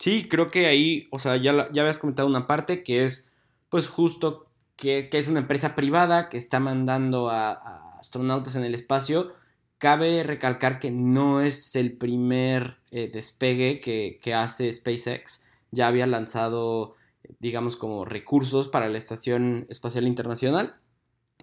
Sí, 0.01 0.29
creo 0.29 0.51
que 0.51 0.67
ahí, 0.67 1.07
o 1.11 1.19
sea, 1.21 1.37
ya, 1.37 1.71
ya 1.73 1.83
habías 1.83 1.99
comentado 1.99 2.29
una 2.29 2.47
parte 2.49 2.83
que 2.83 3.05
es, 3.05 3.33
pues 3.69 3.89
justo 3.89 4.47
que, 4.77 5.09
es 5.13 5.29
una 5.29 5.41
empresa 5.41 5.75
privada 5.77 6.29
que 6.29 6.39
está 6.39 6.59
mandando 6.59 7.31
a 7.31 7.53
astronautas 8.01 8.57
en 8.57 8.65
el 8.65 8.75
espacio 8.75 9.35
Cabe 9.81 10.23
recalcar 10.25 10.79
que 10.79 10.91
no 10.91 11.41
es 11.41 11.75
el 11.75 11.97
primer 11.97 12.77
eh, 12.91 13.11
despegue 13.11 13.81
que, 13.81 14.35
hace 14.35 14.71
SpaceX. 14.71 15.43
Ya 15.71 15.87
había 15.87 16.07
lanzado, 16.07 16.97
digamos, 17.39 17.77
como 17.77 18.05
recursos 18.05 18.69
para 18.69 18.91
la 18.91 18.99
Estación 18.99 19.65
Espacial 19.71 20.07
Internacional, 20.07 20.77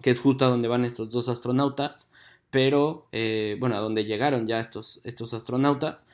que 0.00 0.10
es 0.10 0.20
justo 0.20 0.44
a 0.44 0.48
donde 0.50 0.68
van 0.68 0.84
estos 0.84 1.10
dos 1.10 1.28
astronautas, 1.28 2.12
pero, 2.52 3.08
eh, 3.10 3.56
bueno, 3.58 3.74
a 3.74 3.80
donde 3.80 4.04
llegaron 4.04 4.46
ya 4.46 4.60
estos, 4.60 5.00
estos 5.02 5.34
astronautas. 5.34 6.06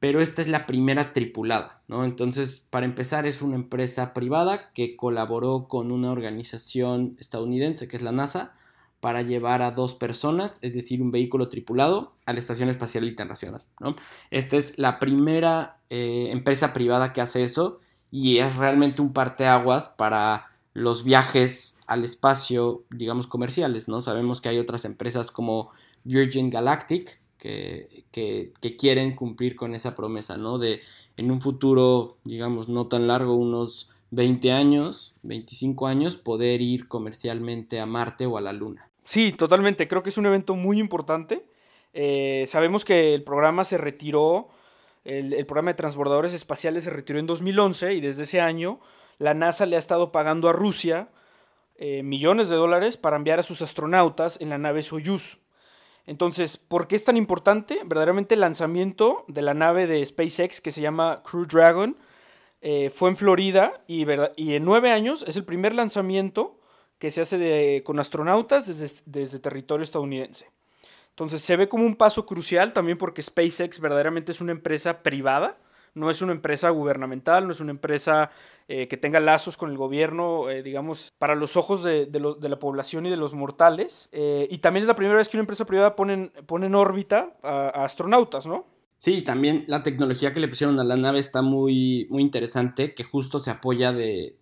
Pero 0.00 0.20
esta 0.20 0.42
es 0.42 0.48
la 0.48 0.66
primera 0.66 1.12
tripulada, 1.12 1.82
¿no? 1.88 2.04
Entonces, 2.04 2.66
para 2.70 2.86
empezar, 2.86 3.26
es 3.26 3.42
una 3.42 3.56
empresa 3.56 4.14
privada 4.14 4.70
que 4.72 4.96
colaboró 4.96 5.66
con 5.68 5.90
una 5.90 6.12
organización 6.12 7.16
estadounidense 7.18 7.88
que 7.88 7.96
es 7.96 8.02
la 8.02 8.12
NASA 8.12 8.54
para 9.00 9.22
llevar 9.22 9.62
a 9.62 9.70
dos 9.70 9.94
personas, 9.94 10.58
es 10.62 10.74
decir, 10.74 11.02
un 11.02 11.10
vehículo 11.10 11.48
tripulado, 11.48 12.14
a 12.26 12.32
la 12.32 12.38
Estación 12.38 12.68
Espacial 12.68 13.06
Internacional, 13.06 13.62
¿no? 13.80 13.96
Esta 14.30 14.56
es 14.56 14.78
la 14.78 14.98
primera 14.98 15.78
eh, 15.90 16.28
empresa 16.32 16.72
privada 16.72 17.12
que 17.12 17.20
hace 17.20 17.42
eso 17.42 17.80
y 18.10 18.38
es 18.38 18.56
realmente 18.56 19.02
un 19.02 19.12
parteaguas 19.12 19.88
para 19.88 20.48
los 20.74 21.04
viajes 21.04 21.80
al 21.86 22.04
espacio, 22.04 22.84
digamos, 22.90 23.26
comerciales, 23.26 23.88
¿no? 23.88 24.00
Sabemos 24.02 24.40
que 24.40 24.48
hay 24.48 24.58
otras 24.58 24.84
empresas 24.84 25.30
como 25.30 25.70
Virgin 26.04 26.50
Galactic, 26.50 27.20
que, 27.38 28.52
quieren 28.78 29.14
cumplir 29.14 29.56
con 29.56 29.74
esa 29.74 29.94
promesa, 29.94 30.36
¿no? 30.36 30.58
De 30.58 30.80
en 31.16 31.30
un 31.30 31.40
futuro, 31.40 32.16
digamos, 32.24 32.68
no 32.68 32.86
tan 32.86 33.06
largo, 33.06 33.34
unos 33.34 33.90
20 34.10 34.52
años, 34.52 35.14
25 35.22 35.86
años, 35.86 36.16
poder 36.16 36.60
ir 36.60 36.88
comercialmente 36.88 37.80
a 37.80 37.86
Marte 37.86 38.26
o 38.26 38.36
a 38.36 38.40
la 38.40 38.52
Luna. 38.52 38.90
Sí, 39.04 39.32
totalmente. 39.32 39.88
Creo 39.88 40.02
que 40.02 40.10
es 40.10 40.18
un 40.18 40.26
evento 40.26 40.54
muy 40.54 40.78
importante. 40.78 41.46
Eh, 41.94 42.44
sabemos 42.46 42.84
que 42.84 43.14
el 43.14 43.24
programa 43.24 43.64
se 43.64 43.78
retiró, 43.78 44.48
el, 45.04 45.32
el, 45.32 45.46
programa 45.46 45.70
de 45.70 45.76
transbordadores 45.76 46.34
espaciales 46.34 46.84
se 46.84 46.90
retiró 46.90 47.18
en 47.18 47.26
2011 47.26 47.94
y 47.94 48.00
desde 48.00 48.24
ese 48.24 48.40
año 48.40 48.80
la 49.18 49.34
NASA 49.34 49.66
le 49.66 49.76
ha 49.76 49.78
estado 49.78 50.12
pagando 50.12 50.48
a 50.48 50.52
Rusia 50.52 51.08
eh, 51.80 52.02
millones 52.02 52.48
de 52.48 52.56
dólares 52.56 52.96
para 52.96 53.16
enviar 53.16 53.38
a 53.38 53.44
sus 53.44 53.62
astronautas 53.62 54.36
en 54.40 54.48
la 54.48 54.58
nave 54.58 54.82
Soyuz. 54.82 55.38
Entonces, 56.08 56.56
¿por 56.56 56.88
qué 56.88 56.96
es 56.96 57.04
tan 57.04 57.18
importante? 57.18 57.80
Verdaderamente 57.84 58.34
el 58.34 58.40
lanzamiento 58.40 59.26
de 59.28 59.42
la 59.42 59.52
nave 59.52 59.86
de 59.86 60.04
SpaceX 60.06 60.62
que 60.62 60.70
se 60.70 60.80
llama 60.80 61.22
Crew 61.22 61.44
Dragon 61.44 61.98
eh, 62.62 62.88
fue 62.88 63.10
en 63.10 63.16
Florida 63.16 63.82
y, 63.86 64.10
en 64.10 64.64
nueve 64.64 64.90
años 64.90 65.22
es 65.28 65.36
el 65.36 65.44
primer 65.44 65.74
lanzamiento 65.74 66.58
que 66.98 67.10
se 67.10 67.20
hace 67.20 67.82
con 67.84 68.00
astronautas 68.00 68.66
desde 69.04 69.38
territorio 69.38 69.84
estadounidense. 69.84 70.50
Entonces 71.10 71.42
se 71.42 71.56
ve 71.56 71.68
como 71.68 71.84
un 71.84 71.94
paso 71.94 72.24
crucial 72.24 72.72
también 72.72 72.96
porque 72.96 73.20
SpaceX 73.20 73.78
verdaderamente 73.78 74.32
es 74.32 74.40
una 74.40 74.52
empresa 74.52 75.02
privada 75.02 75.58
no 75.98 76.10
es 76.10 76.22
una 76.22 76.32
empresa 76.32 76.70
gubernamental, 76.70 77.46
no 77.46 77.52
es 77.52 77.60
una 77.60 77.72
empresa 77.72 78.30
eh, 78.68 78.86
que 78.86 78.96
tenga 78.96 79.18
lazos 79.18 79.56
con 79.56 79.70
el 79.70 79.76
gobierno, 79.76 80.50
eh, 80.50 80.62
digamos, 80.62 81.10
para 81.18 81.34
los 81.34 81.56
ojos 81.56 81.82
de, 81.82 82.08
la 82.10 82.58
población 82.58 83.06
y 83.06 83.10
de 83.10 83.16
los 83.16 83.34
mortales. 83.34 84.08
Eh, 84.12 84.46
y 84.50 84.58
también 84.58 84.82
es 84.82 84.88
la 84.88 84.94
primera 84.94 85.16
vez 85.16 85.28
que 85.28 85.36
una 85.36 85.42
empresa 85.42 85.64
privada 85.64 85.96
pone, 85.96 86.30
pone 86.46 86.66
en 86.66 86.74
órbita 86.74 87.36
a, 87.42 87.84
astronautas, 87.84 88.46
¿no? 88.46 88.66
Sí, 88.98 89.22
también 89.22 89.64
la 89.68 89.82
tecnología 89.82 90.32
que 90.32 90.40
le 90.40 90.48
pusieron 90.48 90.78
a 90.80 90.84
la 90.84 90.96
nave 90.96 91.18
está 91.18 91.40
muy, 91.40 92.06
muy 92.10 92.22
interesante, 92.22 92.94
que 92.94 93.04
justo 93.04 93.38
se 93.38 93.50
apoya 93.50 93.92
de, 93.92 94.36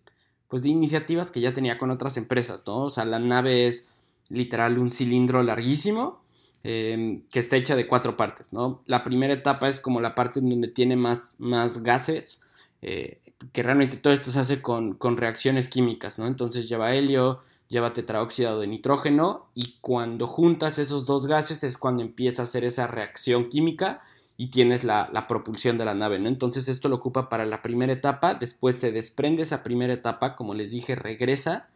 pues, 0.48 0.62
de 0.62 0.70
iniciativas 0.70 1.30
que 1.30 1.40
ya 1.40 1.52
tenía 1.52 1.78
con 1.78 1.90
otras 1.90 2.16
empresas, 2.16 2.64
¿no? 2.66 2.84
O 2.84 2.90
sea, 2.90 3.04
la 3.04 3.18
nave 3.18 3.66
es 3.66 3.92
literal 4.28 4.78
un 4.78 4.90
cilindro 4.90 5.42
larguísimo 5.42 6.25
Em, 6.68 7.22
que 7.30 7.38
está 7.38 7.54
hecha 7.54 7.76
de 7.76 7.86
cuatro 7.86 8.16
partes, 8.16 8.52
¿no? 8.52 8.82
La 8.86 9.04
primera 9.04 9.32
etapa 9.32 9.68
es 9.68 9.78
como 9.78 10.00
la 10.00 10.16
parte 10.16 10.40
en 10.40 10.50
donde 10.50 10.66
tiene 10.66 10.96
más, 10.96 11.36
más 11.38 11.84
gases, 11.84 12.40
eh, 12.82 13.20
que 13.52 13.62
realmente 13.62 13.98
todo 13.98 14.12
esto 14.12 14.32
se 14.32 14.40
hace 14.40 14.62
con, 14.62 14.98
reacciones 15.16 15.68
químicas, 15.68 16.18
¿no? 16.18 16.26
Entonces 16.26 16.68
lleva 16.68 16.92
helio, 16.92 17.40
lleva 17.68 17.92
tetraóxido 17.92 18.58
de 18.58 18.66
nitrógeno 18.66 19.46
y 19.54 19.76
cuando 19.80 20.26
juntas 20.26 20.80
esos 20.80 21.06
dos 21.06 21.26
gases 21.26 21.62
es 21.62 21.78
cuando 21.78 22.02
empieza 22.02 22.42
a 22.42 22.46
hacer 22.46 22.64
esa 22.64 22.88
reacción 22.88 23.48
química 23.48 24.02
y 24.36 24.50
tienes 24.50 24.82
la, 24.82 25.08
la, 25.12 25.28
propulsión 25.28 25.78
de 25.78 25.84
la 25.84 25.94
nave, 25.94 26.18
¿no? 26.18 26.26
Entonces 26.28 26.66
esto 26.66 26.88
lo 26.88 26.96
ocupa 26.96 27.28
para 27.28 27.46
la 27.46 27.62
primera 27.62 27.92
etapa, 27.92 28.34
después 28.34 28.74
se 28.76 28.90
desprende 28.90 29.42
esa 29.42 29.62
primera 29.62 29.92
etapa, 29.92 30.34
como 30.34 30.52
les 30.52 30.72
dije, 30.72 30.96
regresa 30.96 31.68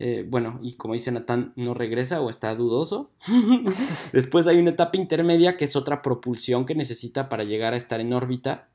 eh, 0.00 0.24
bueno, 0.28 0.60
y 0.62 0.74
como 0.74 0.94
dice 0.94 1.10
Natán, 1.10 1.52
no 1.56 1.74
regresa 1.74 2.20
o 2.20 2.30
está 2.30 2.54
dudoso. 2.54 3.10
Después 4.12 4.46
hay 4.46 4.58
una 4.58 4.70
etapa 4.70 4.96
intermedia 4.96 5.56
que 5.56 5.64
es 5.64 5.74
otra 5.74 6.02
propulsión 6.02 6.66
que 6.66 6.74
necesita 6.74 7.28
para 7.28 7.44
llegar 7.44 7.74
a 7.74 7.76
estar 7.76 8.00
en 8.00 8.12
órbita. 8.12 8.68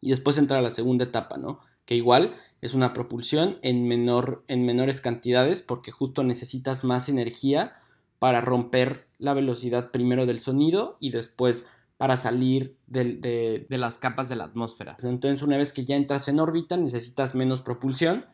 Y 0.00 0.10
después 0.10 0.36
entra 0.36 0.60
la 0.60 0.72
segunda 0.72 1.04
etapa, 1.04 1.36
¿no? 1.36 1.60
Que 1.84 1.94
igual 1.94 2.34
es 2.60 2.74
una 2.74 2.92
propulsión 2.92 3.58
en, 3.62 3.86
menor, 3.86 4.42
en 4.48 4.66
menores 4.66 5.00
cantidades 5.00 5.62
porque 5.62 5.92
justo 5.92 6.24
necesitas 6.24 6.82
más 6.82 7.08
energía 7.08 7.76
para 8.18 8.40
romper 8.40 9.06
la 9.18 9.32
velocidad 9.32 9.92
primero 9.92 10.26
del 10.26 10.40
sonido 10.40 10.96
y 10.98 11.10
después 11.10 11.68
para 11.98 12.16
salir 12.16 12.76
de 12.88 13.64
las 13.68 13.98
capas 13.98 14.28
de 14.28 14.34
la 14.34 14.42
atmósfera. 14.42 14.96
Entonces 15.04 15.42
una 15.42 15.56
vez 15.56 15.72
que 15.72 15.84
ya 15.84 15.94
entras 15.94 16.26
en 16.26 16.40
órbita 16.40 16.76
necesitas 16.76 17.36
menos 17.36 17.60
propulsión 17.60 18.24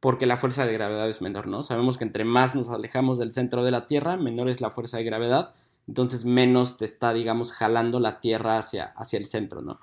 porque 0.00 0.26
la 0.26 0.36
fuerza 0.36 0.66
de 0.66 0.72
gravedad 0.72 1.08
es 1.08 1.20
menor, 1.20 1.46
¿no? 1.46 1.62
Sabemos 1.62 1.98
que 1.98 2.04
entre 2.04 2.24
más 2.24 2.54
nos 2.54 2.68
alejamos 2.68 3.18
del 3.18 3.32
centro 3.32 3.64
de 3.64 3.70
la 3.70 3.86
Tierra, 3.86 4.16
menor 4.16 4.48
es 4.48 4.60
la 4.60 4.70
fuerza 4.70 4.98
de 4.98 5.04
gravedad, 5.04 5.54
entonces 5.86 6.24
menos 6.24 6.76
te 6.76 6.84
está, 6.84 7.12
digamos, 7.12 7.52
jalando 7.52 7.98
la 7.98 8.20
Tierra 8.20 8.58
hacia, 8.58 8.92
hacia 8.96 9.18
el 9.18 9.26
centro, 9.26 9.62
¿no? 9.62 9.80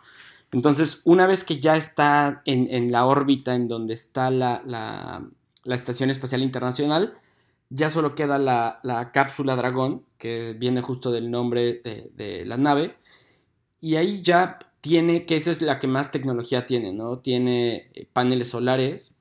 Entonces, 0.51 1.01
una 1.03 1.27
vez 1.27 1.43
que 1.43 1.59
ya 1.59 1.75
está 1.75 2.41
en, 2.45 2.91
la 2.91 3.05
órbita 3.05 3.55
en 3.55 3.67
donde 3.67 3.93
está 3.93 4.29
la, 4.31 4.61
la, 4.65 5.27
Estación 5.75 6.09
Espacial 6.11 6.43
Internacional, 6.43 7.17
ya 7.69 7.89
solo 7.89 8.15
queda 8.15 8.37
la, 8.37 8.79
la, 8.83 9.11
cápsula 9.11 9.55
Dragón, 9.55 10.05
que 10.17 10.55
viene 10.57 10.81
justo 10.81 11.11
del 11.11 11.29
nombre 11.31 11.81
de, 11.83 12.11
de 12.15 12.45
la 12.45 12.57
nave, 12.57 12.95
y 13.81 13.95
ahí 13.97 14.21
ya 14.21 14.59
tiene, 14.81 15.25
que 15.25 15.35
esa 15.35 15.51
es 15.51 15.61
la 15.61 15.79
que 15.79 15.87
más 15.87 16.11
tecnología 16.11 16.65
tiene, 16.65 16.93
¿no? 16.93 17.19
Tiene 17.19 17.89
eh, 17.95 18.07
paneles 18.13 18.49
solares, 18.49 19.15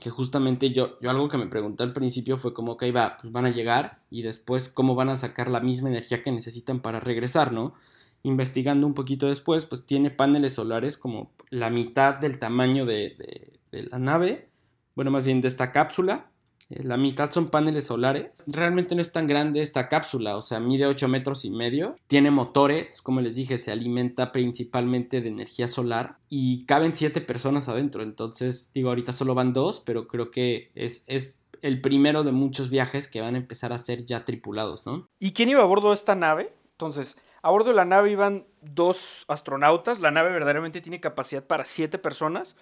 que 0.00 0.10
justamente 0.10 0.70
yo, 0.70 0.98
yo 1.00 1.10
algo 1.10 1.28
que 1.28 1.38
me 1.38 1.46
pregunté 1.46 1.82
al 1.82 1.92
principio 1.92 2.36
fue 2.38 2.52
como, 2.52 2.72
ok, 2.72 2.84
va, 2.94 3.16
pues 3.20 3.32
van 3.32 3.46
a 3.46 3.50
llegar 3.50 4.00
y 4.10 4.22
después 4.22 4.68
cómo 4.68 4.94
van 4.94 5.08
a 5.08 5.16
sacar 5.16 5.48
la 5.48 5.60
misma 5.60 5.88
energía 5.88 6.22
que 6.22 6.32
necesitan 6.32 6.80
para 6.80 7.00
regresar, 7.00 7.52
¿no? 7.52 7.74
Investigando 8.22 8.86
un 8.86 8.94
poquito 8.94 9.28
después, 9.28 9.66
pues 9.66 9.86
tiene 9.86 10.10
paneles 10.10 10.54
solares 10.54 10.96
como 10.96 11.30
la 11.50 11.70
mitad 11.70 12.18
del 12.18 12.38
tamaño 12.38 12.86
de, 12.86 13.52
de 13.70 13.82
la 13.84 13.98
nave, 13.98 14.48
bueno, 14.94 15.10
más 15.10 15.24
bien 15.24 15.40
de 15.40 15.48
esta 15.48 15.72
cápsula, 15.72 16.30
la 16.68 16.96
mitad 16.96 17.30
son 17.30 17.50
paneles 17.50 17.84
solares. 17.84 18.42
Realmente 18.46 18.94
no 18.94 19.02
es 19.02 19.12
tan 19.12 19.26
grande 19.26 19.62
esta 19.62 19.88
cápsula, 19.88 20.36
o 20.36 20.42
sea, 20.42 20.60
mide 20.60 20.86
8 20.86 21.08
metros 21.08 21.44
y 21.44 21.50
medio. 21.50 21.96
Tiene 22.06 22.30
motores, 22.30 23.02
como 23.02 23.20
les 23.20 23.36
dije, 23.36 23.58
se 23.58 23.72
alimenta 23.72 24.32
principalmente 24.32 25.20
de 25.20 25.28
energía 25.28 25.68
solar 25.68 26.18
y 26.28 26.64
caben 26.66 26.94
7 26.94 27.20
personas 27.20 27.68
adentro. 27.68 28.02
Entonces, 28.02 28.72
digo, 28.74 28.88
ahorita 28.88 29.12
solo 29.12 29.34
van 29.34 29.52
dos, 29.52 29.80
pero 29.80 30.06
creo 30.08 30.30
que 30.30 30.70
es, 30.74 31.04
es 31.06 31.42
el 31.62 31.80
primero 31.80 32.24
de 32.24 32.32
muchos 32.32 32.70
viajes 32.70 33.08
que 33.08 33.20
van 33.20 33.34
a 33.34 33.38
empezar 33.38 33.72
a 33.72 33.78
ser 33.78 34.04
ya 34.04 34.24
tripulados, 34.24 34.84
¿no? 34.86 35.08
¿Y 35.18 35.32
quién 35.32 35.48
iba 35.48 35.62
a 35.62 35.66
bordo 35.66 35.88
de 35.88 35.94
esta 35.94 36.14
nave? 36.14 36.52
Entonces, 36.72 37.16
a 37.44 37.50
bordo 37.50 37.70
de 37.70 37.76
la 37.76 37.84
nave 37.84 38.10
iban 38.10 38.46
dos 38.62 39.24
astronautas. 39.28 40.00
La 40.00 40.10
nave 40.10 40.30
verdaderamente 40.32 40.80
tiene 40.80 41.00
capacidad 41.00 41.46
para 41.46 41.66
7 41.66 41.98
personas. 41.98 42.56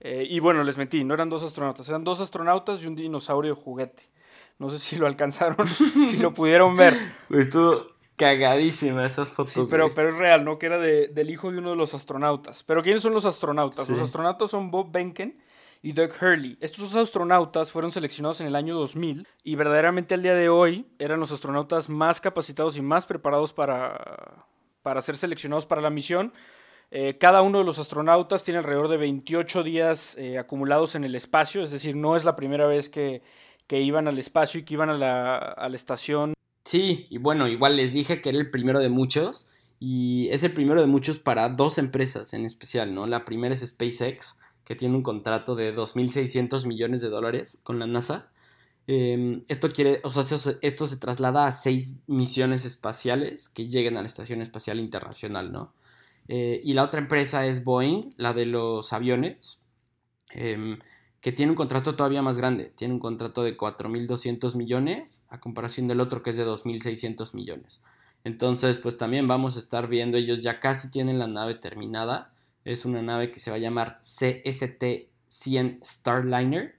Eh, 0.00 0.26
y 0.28 0.40
bueno, 0.40 0.62
les 0.62 0.76
mentí, 0.76 1.04
no 1.04 1.14
eran 1.14 1.28
dos 1.28 1.42
astronautas, 1.42 1.88
eran 1.88 2.04
dos 2.04 2.20
astronautas 2.20 2.82
y 2.82 2.86
un 2.86 2.94
dinosaurio 2.94 3.56
juguete. 3.56 4.04
No 4.58 4.70
sé 4.70 4.78
si 4.78 4.96
lo 4.96 5.06
alcanzaron, 5.06 5.66
si 6.04 6.16
lo 6.18 6.34
pudieron 6.34 6.76
ver. 6.76 6.94
Estuvo 7.30 7.86
cagadísima 8.16 9.06
esas 9.06 9.28
fotos. 9.28 9.52
Sí, 9.52 9.62
pero, 9.70 9.88
pero 9.94 10.10
es 10.10 10.16
real, 10.16 10.44
¿no? 10.44 10.58
Que 10.58 10.66
era 10.66 10.78
del 10.78 11.30
hijo 11.30 11.50
de 11.50 11.58
uno 11.58 11.70
de 11.70 11.76
los 11.76 11.94
astronautas. 11.94 12.64
Pero 12.64 12.82
¿quiénes 12.82 13.02
son 13.02 13.14
los 13.14 13.24
astronautas? 13.24 13.88
Los 13.88 14.00
astronautas 14.00 14.50
son 14.50 14.70
Bob 14.70 14.90
Behnken 14.90 15.40
y 15.82 15.92
Doug 15.92 16.10
Hurley. 16.20 16.58
Estos 16.60 16.92
dos 16.92 16.96
astronautas 16.96 17.70
fueron 17.70 17.92
seleccionados 17.92 18.40
en 18.40 18.48
el 18.48 18.56
año 18.56 18.74
2000 18.74 19.26
y 19.44 19.54
verdaderamente 19.54 20.14
al 20.14 20.22
día 20.22 20.34
de 20.34 20.48
hoy 20.48 20.86
eran 20.98 21.20
los 21.20 21.30
astronautas 21.32 21.88
más 21.88 22.20
capacitados 22.20 22.76
y 22.76 22.82
más 22.82 23.06
preparados 23.06 23.52
para, 23.52 24.46
para 24.82 25.00
ser 25.00 25.16
seleccionados 25.16 25.66
para 25.66 25.80
la 25.80 25.90
misión. 25.90 26.32
Eh, 26.90 27.18
cada 27.18 27.42
uno 27.42 27.58
de 27.58 27.64
los 27.64 27.78
astronautas 27.78 28.44
tiene 28.44 28.58
alrededor 28.58 28.88
de 28.88 28.96
28 28.96 29.62
días 29.62 30.16
eh, 30.16 30.38
acumulados 30.38 30.94
en 30.94 31.04
el 31.04 31.14
espacio, 31.14 31.62
es 31.62 31.70
decir, 31.70 31.94
no 31.94 32.16
es 32.16 32.24
la 32.24 32.34
primera 32.34 32.66
vez 32.66 32.88
que, 32.88 33.22
iban 33.70 34.08
al 34.08 34.18
espacio 34.18 34.60
y 34.60 34.62
que 34.62 34.74
iban 34.74 34.88
a 34.88 34.96
la, 34.96 35.74
estación. 35.74 36.32
Sí, 36.64 37.06
y 37.10 37.18
bueno, 37.18 37.46
igual 37.46 37.76
les 37.76 37.92
dije 37.92 38.22
que 38.22 38.30
era 38.30 38.38
el 38.38 38.50
primero 38.50 38.80
de 38.80 38.88
muchos, 38.88 39.48
y 39.78 40.28
es 40.30 40.42
el 40.42 40.54
primero 40.54 40.80
de 40.80 40.86
muchos 40.86 41.18
para 41.18 41.50
dos 41.50 41.76
empresas 41.76 42.32
en 42.32 42.46
especial, 42.46 42.94
¿no? 42.94 43.06
La 43.06 43.24
primera 43.26 43.54
es 43.54 43.60
SpaceX, 43.66 44.38
que 44.64 44.74
tiene 44.74 44.96
un 44.96 45.02
contrato 45.02 45.54
de 45.54 45.74
2.600 45.74 46.66
millones 46.66 47.00
de 47.00 47.10
dólares 47.10 47.60
con 47.62 47.78
la 47.78 47.86
NASA. 47.86 48.30
Em, 48.86 49.42
esto 49.48 49.72
quiere, 49.72 50.00
o 50.02 50.10
sea, 50.10 50.22
esto 50.62 50.86
se 50.86 50.96
traslada 50.96 51.46
a 51.46 51.52
seis 51.52 51.94
misiones 52.06 52.64
espaciales 52.64 53.48
que 53.50 53.68
lleguen 53.68 53.96
a 53.98 54.02
la 54.02 54.08
Estación 54.08 54.40
Espacial 54.42 54.80
Internacional, 54.80 55.52
¿no? 55.52 55.74
Eh, 56.28 56.60
y 56.62 56.74
la 56.74 56.84
otra 56.84 57.00
empresa 57.00 57.46
es 57.46 57.64
Boeing, 57.64 58.10
la 58.16 58.34
de 58.34 58.46
los 58.46 58.92
aviones, 58.92 59.66
em, 60.30 60.78
que 61.20 61.32
tiene 61.32 61.50
un 61.50 61.56
contrato 61.56 61.96
todavía 61.96 62.22
más 62.22 62.38
grande. 62.38 62.72
Tiene 62.76 62.94
un 62.94 63.00
contrato 63.00 63.42
de 63.42 63.56
4.200 63.56 64.54
millones 64.54 65.26
a 65.30 65.40
comparación 65.40 65.88
del 65.88 66.00
otro 66.00 66.22
que 66.22 66.30
es 66.30 66.36
de 66.36 66.44
2.600 66.44 67.34
millones. 67.34 67.82
Entonces, 68.24 68.76
pues 68.76 68.98
también 68.98 69.26
vamos 69.26 69.56
a 69.56 69.58
estar 69.58 69.88
viendo, 69.88 70.18
ellos 70.18 70.42
ya 70.42 70.60
casi 70.60 70.90
tienen 70.90 71.18
la 71.18 71.28
nave 71.28 71.54
terminada. 71.54 72.32
Es 72.64 72.84
una 72.84 73.00
nave 73.00 73.30
que 73.30 73.40
se 73.40 73.50
va 73.50 73.56
a 73.56 73.60
llamar 73.60 73.98
CST-100 74.02 75.78
Starliner. 75.82 76.76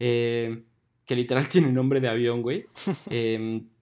Eh, 0.00 0.64
que 1.04 1.16
literal 1.16 1.48
tiene 1.50 1.70
nombre 1.70 2.00
de 2.00 2.08
avión, 2.08 2.42
güey. 2.42 2.66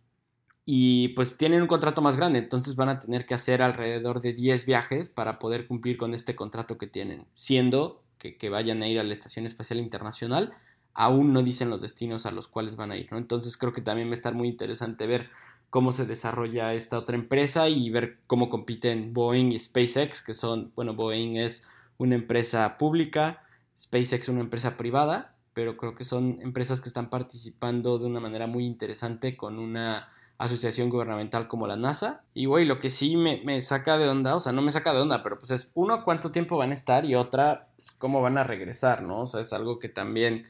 Y 0.65 1.09
pues 1.09 1.37
tienen 1.37 1.61
un 1.61 1.69
contrato 1.69 2.01
más 2.01 2.17
grande, 2.17 2.39
entonces 2.39 2.75
van 2.75 2.89
a 2.89 2.99
tener 2.99 3.27
que 3.27 3.35
hacer 3.35 3.61
alrededor 3.61 4.21
de 4.21 4.33
10 4.33 4.65
viajes 4.65 5.11
para 5.11 5.39
poder 5.39 5.67
cumplir 5.67 5.99
con 5.99 6.15
este 6.15 6.35
contrato 6.35 6.79
que 6.79 6.87
tienen. 6.87 7.27
Siendo 7.35 8.03
que, 8.19 8.37
que 8.39 8.49
vayan 8.49 8.83
a 8.83 8.89
ir 8.89 8.99
a 8.99 9.05
la 9.05 9.13
Estación 9.13 9.45
Espacial 9.45 9.79
Internacional, 9.79 10.55
aún 10.95 11.33
no 11.33 11.43
dicen 11.43 11.69
los 11.69 11.83
destinos 11.83 12.25
a 12.25 12.31
los 12.31 12.49
cuales 12.49 12.77
van 12.77 12.93
a 12.93 12.97
ir, 12.97 13.09
¿no? 13.11 13.19
Entonces 13.19 13.57
creo 13.57 13.73
que 13.73 13.83
también 13.83 14.09
va 14.09 14.13
a 14.13 14.15
estar 14.15 14.35
muy 14.35 14.49
interesante 14.49 15.07
ver 15.07 15.29
cómo 15.75 15.91
se 15.91 16.07
desarrolla 16.07 16.73
esta 16.73 16.99
otra 16.99 17.17
empresa 17.17 17.69
y 17.69 17.91
ver 17.91 18.21
cómo 18.29 18.49
compiten 18.49 19.13
Boeing 19.13 19.51
y 19.51 19.59
SpaceX, 19.59 20.23
que 20.23 20.33
son, 20.33 20.73
bueno, 20.77 20.95
Boeing 20.95 21.37
es 21.37 21.67
una 21.99 22.15
empresa 22.15 22.79
pública, 22.79 23.43
SpaceX 23.77 24.29
una 24.29 24.41
empresa 24.41 24.77
privada, 24.77 25.35
pero 25.53 25.77
creo 25.77 25.97
que 25.97 26.05
son 26.05 26.39
empresas 26.43 26.81
que 26.81 26.89
están 26.89 27.11
participando 27.11 27.99
de 27.99 28.07
una 28.07 28.21
manera 28.21 28.47
muy 28.47 28.65
interesante 28.65 29.37
con 29.37 29.59
una 29.59 30.09
asociación 30.39 30.91
gubernamental 30.91 31.49
como 31.49 31.67
la 31.67 31.77
NASA. 31.77 32.25
Y 32.35 32.47
güey, 32.47 32.65
lo 32.65 32.81
que 32.81 32.91
sí 32.91 33.17
me, 33.17 33.43
me, 33.45 33.61
saca 33.61 33.99
de 33.99 34.09
onda, 34.09 34.35
o 34.35 34.41
sea, 34.41 34.53
no 34.53 34.63
me 34.63 34.73
saca 34.73 34.93
de 34.93 35.01
onda, 35.01 35.23
pero 35.23 35.39
pues 35.39 35.51
es 35.51 35.73
uno, 35.75 36.05
cuánto 36.05 36.31
tiempo 36.33 36.57
van 36.57 36.71
a 36.71 36.75
estar 36.75 37.05
y 37.05 37.15
otra, 37.15 37.69
pues, 37.77 37.93
cómo 37.93 38.21
van 38.21 38.39
a 38.39 38.45
regresar, 38.45 39.03
¿no? 39.03 39.21
O 39.23 39.27
sea, 39.27 39.41
es 39.41 39.53
algo 39.53 39.79
que 39.79 39.89
también 39.89 40.45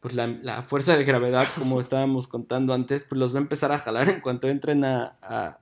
pues 0.00 0.14
la, 0.14 0.62
fuerza 0.62 0.96
de 0.96 1.04
gravedad, 1.04 1.46
como 1.58 1.80
estábamos 1.80 2.28
contando 2.28 2.74
antes, 2.74 3.04
pues 3.04 3.18
los 3.18 3.34
va 3.34 3.38
a 3.38 3.42
empezar 3.42 3.72
a 3.72 3.78
jalar 3.78 4.08
en 4.08 4.20
cuanto 4.20 4.48
entren 4.48 4.84
a, 4.84 5.18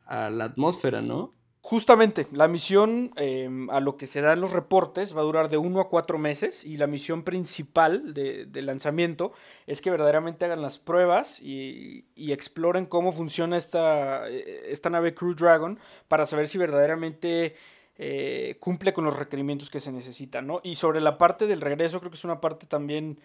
la 0.09 0.45
atmósfera, 0.45 1.01
¿no? 1.01 1.33
Justamente, 1.67 2.27
la 2.31 2.47
misión, 2.47 3.13
em, 3.17 3.71
a 3.71 3.81
lo 3.81 3.97
que 3.97 4.07
se 4.07 4.21
dan 4.21 4.39
los 4.43 4.53
reportes, 4.53 5.17
va 5.17 5.23
a 5.23 5.25
durar 5.25 5.49
de 5.49 5.57
uno 5.57 5.81
a 5.81 5.89
cuatro 5.89 6.19
meses 6.19 6.63
y 6.63 6.77
la 6.77 6.87
misión 6.87 7.23
principal 7.23 8.13
de, 8.13 8.47
lanzamiento 8.61 9.33
es 9.67 9.81
que 9.81 9.91
verdaderamente 9.91 10.45
hagan 10.45 10.61
las 10.61 10.79
pruebas 10.79 11.41
y, 11.41 12.05
exploren 12.17 12.85
cómo 12.85 13.13
funciona 13.13 13.57
esta, 13.57 14.29
esta, 14.29 14.91
nave 14.91 15.15
Crew 15.15 15.35
Dragon 15.35 15.79
para 16.07 16.27
saber 16.27 16.49
si 16.49 16.59
verdaderamente 16.59 17.57
eh, 17.97 18.59
cumple 18.61 18.93
con 18.93 19.07
los 19.07 19.19
requerimientos 19.19 19.71
que 19.71 19.81
se 19.81 19.91
necesitan, 19.91 20.47
¿no? 20.47 20.61
Y 20.63 20.75
sobre 20.75 21.01
la 21.01 21.17
parte 21.17 21.47
del 21.47 21.63
regreso, 21.63 21.99
creo 21.99 22.11
que 22.11 22.19
es 22.19 22.25
una 22.27 22.43
parte 22.43 22.67
también 22.67 23.19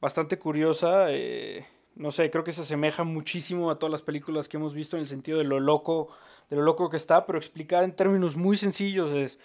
bastante 0.00 0.38
curiosa. 0.38 1.08
Eh, 1.10 1.66
no 1.96 2.10
sé, 2.10 2.30
creo 2.30 2.44
que 2.44 2.52
se 2.52 2.62
asemeja 2.62 3.04
muchísimo 3.04 3.70
a 3.70 3.78
todas 3.78 3.90
las 3.90 4.02
películas 4.02 4.48
que 4.48 4.56
hemos 4.56 4.74
visto 4.74 4.96
en 4.96 5.02
el 5.02 5.08
sentido 5.08 5.38
de 5.38 5.44
lo 5.44 5.60
loco, 5.60 6.08
de 6.50 6.56
lo 6.56 6.62
loco 6.62 6.90
que 6.90 6.96
está, 6.96 7.26
pero 7.26 7.38
explicada 7.38 7.84
en 7.84 7.94
términos 7.94 8.36
muy 8.36 8.56
sencillos 8.56 9.12
es 9.12 9.38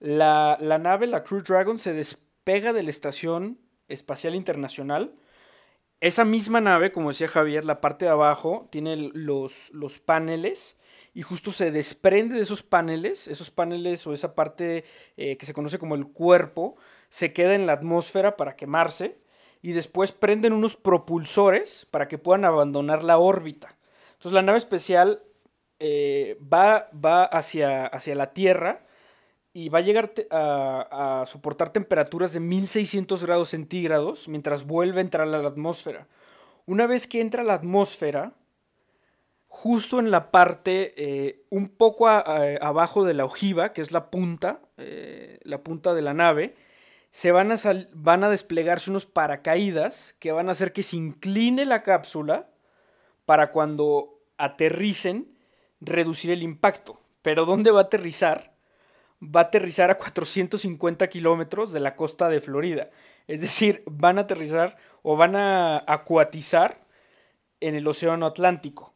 la, 0.00 0.58
nave, 0.60 1.06
la 1.06 1.24
Crew 1.24 1.42
Dragon, 1.42 1.78
se 1.78 1.92
despega 1.92 2.72
de 2.72 2.82
la 2.82 2.90
Estación 2.90 3.58
Espacial 3.88 4.34
Internacional. 4.34 5.14
Esa 6.00 6.24
misma 6.24 6.60
nave, 6.60 6.92
como 6.92 7.08
decía 7.08 7.26
Javier, 7.26 7.64
la 7.64 7.80
parte 7.80 8.04
de 8.04 8.12
abajo 8.12 8.68
tiene 8.70 8.96
los, 8.96 9.70
los 9.72 9.98
paneles 9.98 10.78
y 11.14 11.22
justo 11.22 11.50
se 11.50 11.72
desprende 11.72 12.36
de 12.36 12.42
esos 12.42 12.62
paneles, 12.62 13.26
esos 13.26 13.50
paneles 13.50 14.06
o 14.06 14.12
esa 14.12 14.34
parte 14.34 14.84
eh, 15.16 15.36
que 15.36 15.46
se 15.46 15.54
conoce 15.54 15.78
como 15.78 15.96
el 15.96 16.06
cuerpo, 16.06 16.76
se 17.08 17.32
queda 17.32 17.54
en 17.54 17.66
la 17.66 17.72
atmósfera 17.72 18.36
para 18.36 18.54
quemarse 18.54 19.18
y 19.62 19.72
después 19.72 20.12
prenden 20.12 20.52
unos 20.52 20.76
propulsores 20.76 21.86
para 21.90 22.08
que 22.08 22.18
puedan 22.18 22.44
abandonar 22.44 23.04
la 23.04 23.18
órbita. 23.18 23.76
Entonces 24.12 24.32
la 24.32 24.42
nave 24.42 24.58
especial 24.58 25.22
eh, 25.80 26.38
va, 26.42 26.88
va 26.92 27.24
hacia, 27.24 27.86
hacia, 27.86 28.14
la 28.14 28.32
Tierra 28.32 28.84
y 29.52 29.68
va 29.68 29.78
a 29.78 29.82
llegar 29.82 30.12
a, 30.30 31.24
soportar 31.26 31.70
temperaturas 31.70 32.32
de 32.32 32.40
1600 32.40 33.24
grados 33.24 33.50
centígrados 33.50 34.28
mientras 34.28 34.66
vuelve 34.66 34.98
a 34.98 35.02
entrar 35.02 35.28
a 35.28 35.38
la 35.38 35.48
atmósfera. 35.48 36.06
Una 36.66 36.86
vez 36.86 37.06
que 37.06 37.20
entra 37.20 37.42
a 37.42 37.44
la 37.44 37.54
atmósfera, 37.54 38.32
justo 39.46 39.98
en 40.00 40.10
la 40.10 40.30
parte 40.30 40.94
eh, 40.96 41.44
un 41.50 41.68
poco 41.68 42.08
abajo 42.08 43.04
de 43.04 43.14
la 43.14 43.24
ojiva, 43.24 43.72
que 43.72 43.80
es 43.80 43.90
la 43.90 44.10
punta, 44.10 44.60
eh, 44.76 45.38
la 45.42 45.62
punta 45.62 45.94
de 45.94 46.02
la 46.02 46.14
nave, 46.14 46.54
se 47.10 47.32
van 47.32 47.50
a, 47.52 48.30
desplegarse 48.30 48.90
unos 48.90 49.06
paracaídas 49.06 50.14
que 50.18 50.32
van 50.32 50.48
a 50.48 50.52
hacer 50.52 50.72
que 50.72 50.82
se 50.82 50.96
incline 50.96 51.64
la 51.64 51.82
cápsula 51.82 52.50
para 53.24 53.50
cuando 53.50 54.20
aterricen 54.36 55.36
reducir 55.80 56.30
el 56.30 56.42
impacto. 56.42 57.00
Pero 57.22 57.44
¿dónde 57.44 57.70
va 57.70 57.80
a 57.80 57.84
aterrizar? 57.84 58.54
Va 59.22 59.40
a 59.40 59.44
aterrizar 59.44 59.90
a 59.90 59.96
450 59.96 61.08
kilómetros 61.08 61.72
de 61.72 61.80
la 61.80 61.96
costa 61.96 62.28
de 62.28 62.40
Florida. 62.40 62.90
Es 63.26 63.40
decir, 63.40 63.82
van 63.86 64.18
a 64.18 64.22
aterrizar 64.22 64.76
o 65.02 65.16
van 65.16 65.34
a 65.34 65.82
acuatizar 65.86 66.86
en 67.60 67.74
el 67.74 67.86
Océano 67.86 68.26
Atlántico. 68.26 68.94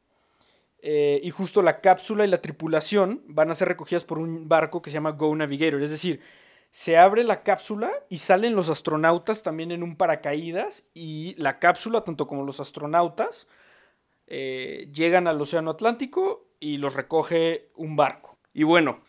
Eh, 0.84 1.20
y 1.22 1.30
justo 1.30 1.62
la 1.62 1.80
cápsula 1.80 2.24
y 2.24 2.28
la 2.28 2.40
tripulación 2.40 3.22
van 3.26 3.50
a 3.50 3.54
ser 3.54 3.68
recogidas 3.68 4.04
por 4.04 4.18
un 4.18 4.48
barco 4.48 4.82
que 4.82 4.90
se 4.90 4.94
llama 4.94 5.12
Go 5.12 5.34
Navigator. 5.34 5.82
Es 5.82 5.90
decir, 5.90 6.20
se 6.72 6.96
abre 6.96 7.22
la 7.22 7.42
cápsula 7.42 7.92
y 8.08 8.18
salen 8.18 8.56
los 8.56 8.70
astronautas 8.70 9.42
también 9.42 9.70
en 9.72 9.82
un 9.82 9.94
paracaídas 9.94 10.86
y 10.94 11.34
la 11.36 11.58
cápsula, 11.58 12.02
tanto 12.02 12.26
como 12.26 12.44
los 12.44 12.60
astronautas, 12.60 13.46
eh, 14.26 14.88
llegan 14.90 15.28
al 15.28 15.38
Océano 15.38 15.72
Atlántico 15.72 16.48
y 16.60 16.78
los 16.78 16.94
recoge 16.94 17.68
un 17.76 17.94
barco. 17.94 18.38
Y 18.54 18.62
bueno, 18.62 19.02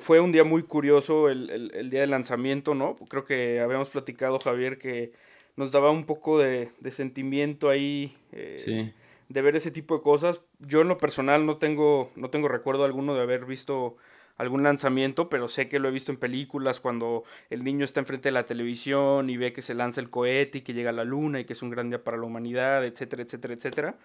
fue 0.00 0.18
un 0.18 0.32
día 0.32 0.42
muy 0.42 0.64
curioso 0.64 1.28
el, 1.28 1.90
día 1.90 2.00
de 2.00 2.08
lanzamiento, 2.08 2.74
¿no? 2.74 2.96
Creo 2.96 3.24
que 3.24 3.60
habíamos 3.60 3.88
platicado, 3.88 4.40
Javier, 4.40 4.76
que 4.76 5.12
nos 5.54 5.70
daba 5.70 5.92
un 5.92 6.06
poco 6.06 6.40
de, 6.40 6.72
sentimiento 6.90 7.68
ahí 7.68 8.16
eh, 8.32 8.92
de 9.28 9.42
ver 9.42 9.54
ese 9.54 9.70
tipo 9.70 9.96
de 9.96 10.02
cosas. 10.02 10.42
Yo 10.58 10.80
en 10.80 10.88
lo 10.88 10.98
personal 10.98 11.46
no 11.46 11.58
tengo, 11.58 12.10
no 12.16 12.30
tengo 12.30 12.48
recuerdo 12.48 12.84
alguno 12.84 13.14
de 13.14 13.22
haber 13.22 13.44
visto 13.44 13.96
algún 14.36 14.62
lanzamiento, 14.62 15.28
pero 15.28 15.48
sé 15.48 15.68
que 15.68 15.78
lo 15.78 15.88
he 15.88 15.90
visto 15.92 16.12
en 16.12 16.18
películas 16.18 16.80
cuando 16.80 17.24
el 17.50 17.64
niño 17.64 17.84
está 17.84 18.00
enfrente 18.00 18.28
de 18.28 18.32
la 18.32 18.46
televisión 18.46 19.30
y 19.30 19.36
ve 19.36 19.52
que 19.52 19.62
se 19.62 19.74
lanza 19.74 20.00
el 20.00 20.10
cohete 20.10 20.58
y 20.58 20.60
que 20.62 20.74
llega 20.74 20.90
a 20.90 20.92
la 20.92 21.04
luna 21.04 21.40
y 21.40 21.44
que 21.44 21.54
es 21.54 21.62
un 21.62 21.70
gran 21.70 21.88
día 21.88 22.04
para 22.04 22.16
la 22.16 22.24
humanidad, 22.24 22.84
etcétera, 22.84 23.22
etcétera, 23.22 23.54
etcétera. 23.54 23.98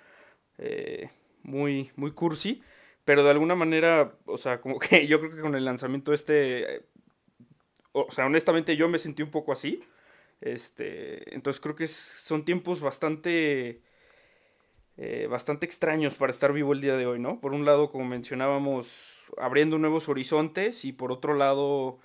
Eh, 0.57 1.09
muy, 1.43 1.91
muy 1.95 2.11
cursi, 2.11 2.61
pero 3.03 3.23
de 3.23 3.31
alguna 3.31 3.55
manera, 3.55 4.13
o 4.25 4.37
sea, 4.37 4.61
como 4.61 4.79
que 4.79 5.07
yo 5.07 5.19
creo 5.19 5.35
que 5.35 5.41
con 5.41 5.55
el 5.55 5.65
lanzamiento 5.65 6.13
este, 6.13 6.75
eh, 6.77 6.81
o 7.93 8.09
sea, 8.11 8.25
honestamente 8.25 8.75
yo 8.77 8.87
me 8.89 8.99
sentí 8.99 9.23
un 9.23 9.31
poco 9.31 9.51
así. 9.51 9.83
Este, 10.41 11.35
entonces 11.35 11.61
creo 11.61 11.75
que 11.75 11.87
son 11.87 12.45
tiempos 12.45 12.81
bastante 12.81 13.81
eh, 15.03 15.25
bastante 15.25 15.65
extraños 15.65 16.13
para 16.13 16.29
estar 16.29 16.53
vivo 16.53 16.73
el 16.73 16.79
día 16.79 16.95
de 16.95 17.07
hoy, 17.07 17.17
¿no? 17.17 17.39
Por 17.41 17.53
un 17.53 17.65
lado, 17.65 17.89
como 17.89 18.05
mencionábamos, 18.05 19.23
abriendo 19.35 19.79
nuevos 19.79 20.07
horizontes 20.09 20.85
y 20.85 20.91
por 20.91 21.11
otro 21.11 21.33
lado, 21.33 21.97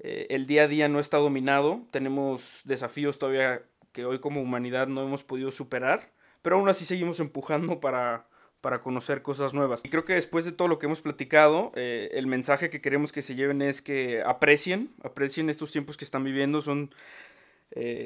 eh, 0.00 0.26
el 0.28 0.46
día 0.46 0.64
a 0.64 0.68
día 0.68 0.86
no 0.90 1.00
está 1.00 1.16
dominado. 1.16 1.80
Tenemos 1.90 2.60
desafíos 2.64 3.18
todavía 3.18 3.62
que 3.92 4.04
hoy 4.04 4.18
como 4.18 4.42
humanidad 4.42 4.86
no 4.86 5.02
hemos 5.02 5.24
podido 5.24 5.50
superar, 5.50 6.10
pero 6.42 6.56
aún 6.56 6.68
así 6.68 6.84
seguimos 6.84 7.20
empujando 7.20 7.80
para, 7.80 8.26
para 8.60 8.82
conocer 8.82 9.22
cosas 9.22 9.54
nuevas. 9.54 9.80
Y 9.82 9.88
creo 9.88 10.04
que 10.04 10.12
después 10.12 10.44
de 10.44 10.52
todo 10.52 10.68
lo 10.68 10.78
que 10.78 10.84
hemos 10.84 11.00
platicado, 11.00 11.72
eh, 11.74 12.10
el 12.12 12.26
mensaje 12.26 12.68
que 12.68 12.82
queremos 12.82 13.12
que 13.12 13.22
se 13.22 13.34
lleven 13.34 13.62
es 13.62 13.80
que 13.80 14.22
aprecien, 14.22 14.90
aprecien 15.02 15.48
estos 15.48 15.72
tiempos 15.72 15.96
que 15.96 16.04
están 16.04 16.22
viviendo. 16.22 16.60
Son, 16.60 16.94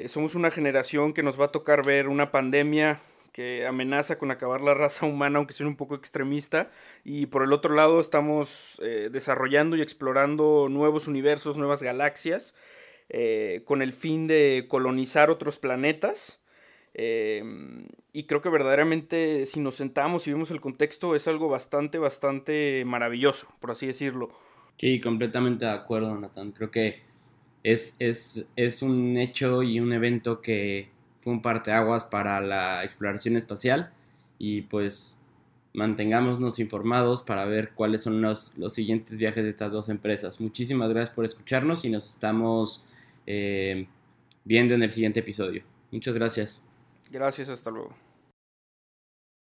somos 0.07 0.35
una 0.35 0.51
generación 0.51 1.11
que 1.11 1.21
nos 1.21 1.37
va 1.37 1.45
a 1.45 1.51
tocar 1.51 1.85
ver 1.85 2.07
una 2.07 2.31
pandemia 2.31 3.01
que 3.31 3.65
amenaza 3.65 4.17
con 4.17 4.31
acabar 4.31 4.61
la 4.61 4.73
raza 4.73 5.05
humana, 5.05 5.37
aunque 5.37 5.53
sea 5.53 5.67
un 5.67 5.75
poco 5.75 5.95
extremista. 5.95 6.71
Y 7.03 7.27
por 7.27 7.43
el 7.43 7.53
otro 7.53 7.75
lado 7.75 7.99
estamos 7.99 8.79
eh, 8.83 9.09
desarrollando 9.11 9.75
y 9.75 9.81
explorando 9.81 10.67
nuevos 10.69 11.07
universos, 11.07 11.57
nuevas 11.57 11.83
galaxias, 11.83 12.55
eh, 13.09 13.61
con 13.65 13.81
el 13.81 13.93
fin 13.93 14.27
de 14.27 14.65
colonizar 14.67 15.29
otros 15.29 15.57
planetas. 15.59 16.41
Em, 16.93 17.87
y 18.11 18.23
creo 18.23 18.41
que 18.41 18.49
verdaderamente 18.49 19.45
si 19.45 19.61
nos 19.61 19.75
sentamos 19.75 20.27
y 20.27 20.31
vemos 20.31 20.51
el 20.51 20.59
contexto 20.59 21.15
es 21.15 21.25
algo 21.27 21.47
bastante, 21.47 21.97
bastante 21.97 22.83
maravilloso, 22.85 23.47
por 23.59 23.71
así 23.71 23.87
decirlo. 23.87 24.29
Sí, 24.77 24.99
completamente 24.99 25.65
de 25.65 25.71
acuerdo, 25.71 26.17
Nathan. 26.19 26.51
Creo 26.51 26.69
que 26.69 27.01
es, 27.63 27.95
es, 27.99 28.47
es 28.55 28.81
un 28.81 29.15
hecho 29.17 29.63
y 29.63 29.79
un 29.79 29.93
evento 29.93 30.41
que 30.41 30.89
fue 31.21 31.33
un 31.33 31.41
parteaguas 31.41 32.03
para 32.03 32.41
la 32.41 32.83
exploración 32.83 33.37
espacial 33.37 33.91
y 34.37 34.63
pues 34.63 35.21
mantengámonos 35.73 36.59
informados 36.59 37.21
para 37.21 37.45
ver 37.45 37.71
cuáles 37.73 38.01
son 38.01 38.21
los, 38.21 38.57
los 38.57 38.73
siguientes 38.73 39.17
viajes 39.17 39.43
de 39.43 39.49
estas 39.49 39.71
dos 39.71 39.87
empresas. 39.89 40.41
Muchísimas 40.41 40.89
gracias 40.89 41.15
por 41.15 41.25
escucharnos 41.25 41.85
y 41.85 41.89
nos 41.89 42.07
estamos 42.07 42.85
eh, 43.25 43.87
viendo 44.43 44.73
en 44.73 44.83
el 44.83 44.89
siguiente 44.89 45.21
episodio. 45.21 45.63
Muchas 45.91 46.15
gracias. 46.15 46.65
Gracias, 47.11 47.49
hasta 47.49 47.71
luego. 47.71 47.93